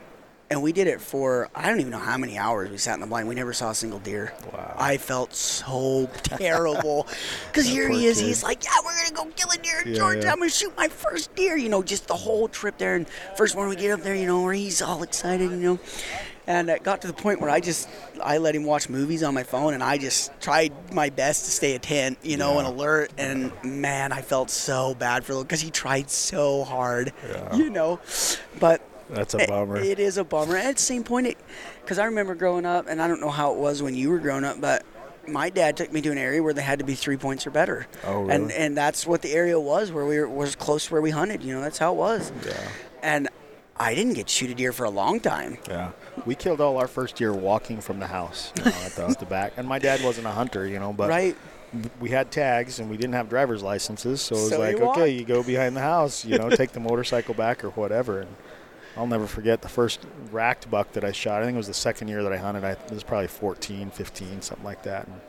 [0.49, 2.99] and we did it for, I don't even know how many hours we sat in
[3.01, 3.27] the blind.
[3.27, 4.33] We never saw a single deer.
[4.53, 4.75] Wow.
[4.77, 7.07] I felt so terrible.
[7.51, 8.19] Because here he is.
[8.19, 8.27] kid.
[8.27, 10.21] He's like, yeah, we're going to go kill a deer in Yeah, Georgia.
[10.23, 10.31] yeah.
[10.31, 11.57] I'm going to shoot my first deer.
[11.57, 12.95] You know, just the whole trip there.
[12.95, 15.79] And first one we get up there, you know, where he's all excited, you know.
[16.47, 17.87] And it got to the point where I just,
[18.21, 21.51] I let him watch movies on my phone, and I just tried my best to
[21.51, 23.11] stay attent, you know, and alert.
[23.17, 27.55] And man, I felt so bad for him because he tried so hard, Yeah.
[27.55, 27.99] you know.
[28.59, 29.77] But That's a it- bummer.
[29.77, 30.57] It is a bummer.
[30.57, 31.37] At the same point,
[31.83, 34.19] because I remember growing up, and I don't know how it was when you were
[34.19, 34.83] growing up, but
[35.27, 37.51] my dad took me to an area where they had to be three points or
[37.51, 37.85] better.
[38.03, 38.55] Oh, And really?
[38.55, 41.43] and that's what the area was where we were was close to where we hunted.
[41.43, 42.31] You know, that's how it was.
[42.43, 42.53] Yeah.
[43.03, 43.29] And
[43.81, 45.57] I didn't get shoot a deer for a long time.
[45.67, 45.91] Yeah,
[46.25, 49.19] we killed all our first deer walking from the house you know, at, the, at
[49.19, 49.53] the back.
[49.57, 51.35] And my dad wasn't a hunter, you know, but right?
[51.99, 54.85] we had tags and we didn't have driver's licenses, so it was So like, you
[54.85, 54.97] walk.
[54.97, 58.21] okay, you go behind the house, you know, take the motorcycle back or whatever.
[58.21, 58.35] And
[58.97, 60.01] I'll never forget the first
[60.31, 61.41] racked buck that I shot.
[61.41, 62.63] I think it was the second year that I hunted.
[62.63, 65.07] I it was probably 14, 15, something like that.
[65.07, 65.21] And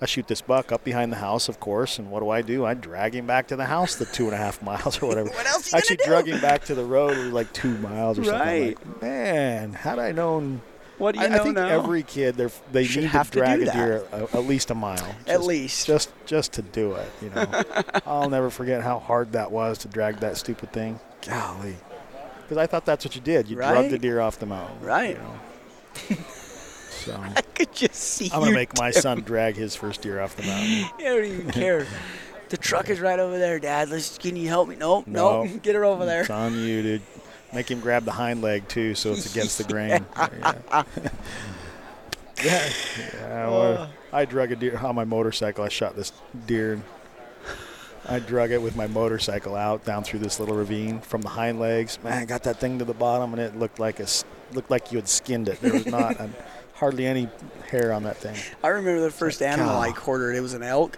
[0.00, 2.64] I shoot this buck up behind the house, of course, and what do I do?
[2.64, 5.30] I drag him back to the house, the two and a half miles or whatever.
[5.30, 8.24] What else you Actually, gonna drug him back to the road, like two miles or
[8.24, 8.40] something.
[8.40, 8.86] I'm Right.
[8.86, 10.62] Like, Man, had I known
[10.98, 13.38] What do you I, I think every kid they're, they Should need have to to
[13.40, 15.16] drag do a deer a, at least a mile.
[15.26, 15.86] At least.
[15.88, 17.10] just just to do it.
[17.20, 17.64] You know,
[18.06, 21.00] I'll never forget how hard that was to drag that stupid thing.
[21.22, 21.76] Golly,
[22.42, 23.48] because I thought that's what you did.
[23.48, 24.80] You drug the deer off the mountain.
[24.80, 25.16] Right.
[25.16, 26.24] You know?
[27.08, 28.30] so I'm could just see.
[28.32, 30.90] I'm gonna make my son drag his first deer off the mountain.
[30.98, 31.86] I don't even care.
[32.50, 33.88] The truck is right over there, Dad.
[33.90, 34.18] Let's.
[34.18, 34.76] Can you help me?
[34.76, 35.06] Nope.
[35.06, 35.44] No.
[35.44, 35.62] Nope.
[35.62, 36.22] Get her over there.
[36.22, 37.02] It's on you, dude.
[37.52, 40.04] Make him grab the hind leg too, so it's against the grain.
[40.16, 40.82] Yeah.
[42.44, 42.70] yeah.
[43.14, 43.88] yeah well, oh.
[44.12, 45.64] I drug a deer on my motorcycle.
[45.64, 46.12] I shot this
[46.46, 46.82] deer.
[48.06, 51.58] I drug it with my motorcycle out down through this little ravine from the hind
[51.58, 51.98] legs.
[52.02, 54.06] Man, got that thing to the bottom, and it looked like a
[54.52, 55.60] looked like you had skinned it.
[55.60, 56.30] There was not a,
[56.78, 57.28] hardly any
[57.70, 58.36] hair on that thing.
[58.62, 60.36] I remember the first animal I quartered.
[60.36, 60.96] It was an elk.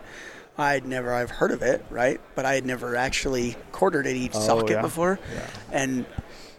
[0.59, 2.21] I'd never, I've heard of it, right?
[2.35, 4.15] But I had never actually quartered it.
[4.17, 4.83] He'd Oh, sock it yeah.
[4.83, 5.19] before.
[5.35, 5.47] Yeah.
[5.73, 6.05] And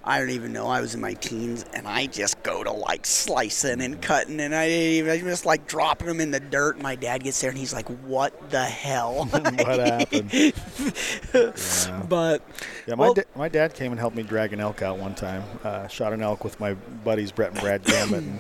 [0.03, 0.65] I don't even know.
[0.67, 4.55] I was in my teens, and I just go to like slicing and cutting, and
[4.55, 5.11] I didn't even.
[5.11, 6.81] I just like dropping them in the dirt.
[6.81, 9.45] My dad gets there, and he's like, "What the hell?" what
[9.79, 10.33] happened?
[11.33, 12.03] yeah.
[12.09, 12.41] But
[12.87, 15.13] yeah, my well, da- my dad came and helped me drag an elk out one
[15.13, 15.43] time.
[15.63, 18.39] Uh, shot an elk with my buddies Brett and Brad Gambit, and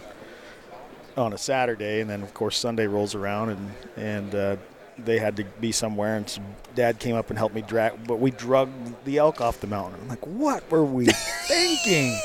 [1.17, 4.55] on a Saturday, and then of course Sunday rolls around, and and uh,
[4.97, 6.41] they had to be somewhere, and so
[6.75, 8.07] Dad came up and helped me drag.
[8.07, 8.69] But we drug
[9.05, 9.99] the elk off the mountain.
[10.01, 11.05] I'm like, what were we
[11.47, 12.17] thinking?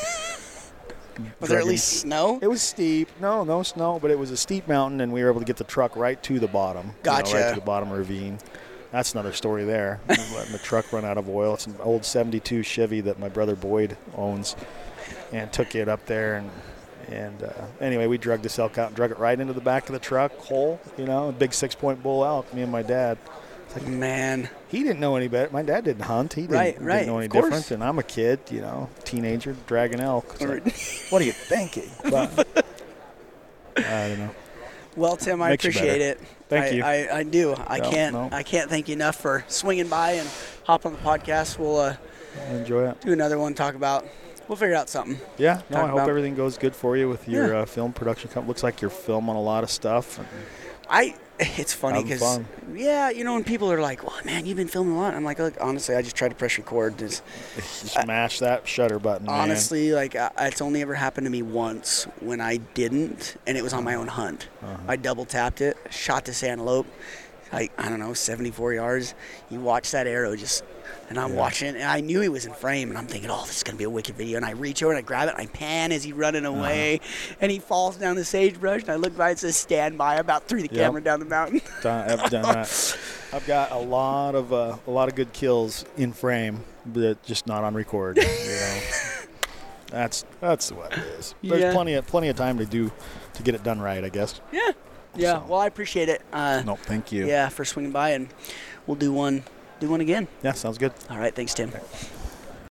[1.41, 2.39] Was there at least snow?
[2.43, 3.09] It was steep.
[3.21, 5.57] No, no snow, but it was a steep mountain, and we were able to get
[5.57, 6.93] the truck right to the bottom.
[7.03, 7.29] Gotcha.
[7.29, 8.39] You know, right to the bottom ravine.
[8.93, 10.01] That's another story there.
[10.09, 11.55] letting the truck run out of oil.
[11.55, 14.57] It's an old '72 Chevy that my brother Boyd owns,
[15.33, 16.51] and took it up there and
[17.09, 19.89] and uh, anyway, we drug this elk out and drug it right into the back
[19.89, 22.83] of the truck, whole, you know, a big six point bull elk, me and my
[22.83, 23.19] dad.
[23.67, 24.49] It's Like, Man.
[24.69, 25.51] He didn't know any better.
[25.53, 26.33] My dad didn't hunt.
[26.33, 27.71] He didn't, right, right, didn't know any different.
[27.71, 30.37] And I'm a kid, you know, teenager, dragging elk.
[30.39, 30.47] So,
[31.11, 31.91] what are you thinking?
[32.03, 32.47] But,
[33.77, 34.31] I don't know.
[34.97, 36.21] Well, Tim, I Makes appreciate it.
[36.49, 36.83] Thank I, you.
[36.83, 37.55] I, I do.
[37.55, 38.15] I no, can't.
[38.15, 38.29] No.
[38.33, 40.29] I can't thank you enough for swinging by and
[40.65, 41.59] hop on the podcast.
[41.59, 41.97] We'll uh,
[42.51, 43.01] enjoy it.
[43.03, 43.53] Do another one.
[43.53, 44.07] Talk about
[44.49, 45.19] we'll figure out something.
[45.39, 46.09] Yeah, no, I hope about.
[46.09, 47.61] everything goes good for you with your yeah.
[47.61, 48.49] uh, film production company.
[48.49, 50.21] Looks like you're filming a lot of stuff.
[50.89, 51.17] I.
[51.39, 52.41] It's funny because
[52.75, 55.23] yeah, you know, when people are like, "Well, man, you've been filming a lot," I'm
[55.23, 57.23] like, "Look, honestly, I just try to press record." Just
[57.57, 59.29] smash I, that shutter button.
[59.29, 59.97] Honestly, man.
[59.97, 63.75] like I, it's only ever happened to me once when I didn't, and it was
[63.75, 64.49] on my own hunt.
[64.63, 64.79] Uh-huh.
[64.89, 66.87] I double tapped it, shot this antelope,
[67.53, 69.15] like I don't know, 74 yards.
[69.51, 70.65] You watch that arrow just
[71.09, 71.39] and I'm yeah.
[71.39, 73.79] watching, and I knew he was in frame, and I'm thinking, oh, this is gonna
[73.79, 74.37] be a wicked video.
[74.37, 76.59] And I reach over and I grab it, and I pan as he's running uh-huh.
[76.59, 77.35] away, uh-huh.
[77.41, 80.19] and he falls down the sagebrush, and I look by and says, "Stand by." I
[80.19, 80.87] about threw the yep.
[80.87, 81.61] camera down the mountain.
[81.85, 82.99] I've done that.
[83.33, 87.47] I've got a lot of uh, a lot of good kills in frame, but just
[87.47, 88.17] not on record.
[88.17, 88.81] You know,
[89.91, 91.35] that's that's what it is.
[91.43, 91.73] There's yeah.
[91.73, 92.91] plenty of plenty of time to do
[93.35, 94.41] to get it done right, I guess.
[94.53, 94.73] Yeah.
[95.19, 95.41] Yeah.
[95.41, 95.47] So.
[95.49, 96.23] Well, I appreciate it.
[96.33, 97.27] Uh, no, thank you.
[97.27, 98.29] Yeah, for swinging by, and
[98.87, 99.45] we'll do one
[99.81, 100.29] do one again.
[100.43, 100.93] Yeah, sounds good.
[101.11, 101.35] All right.
[101.35, 101.69] Thanks, Tim.
[101.69, 101.81] Okay.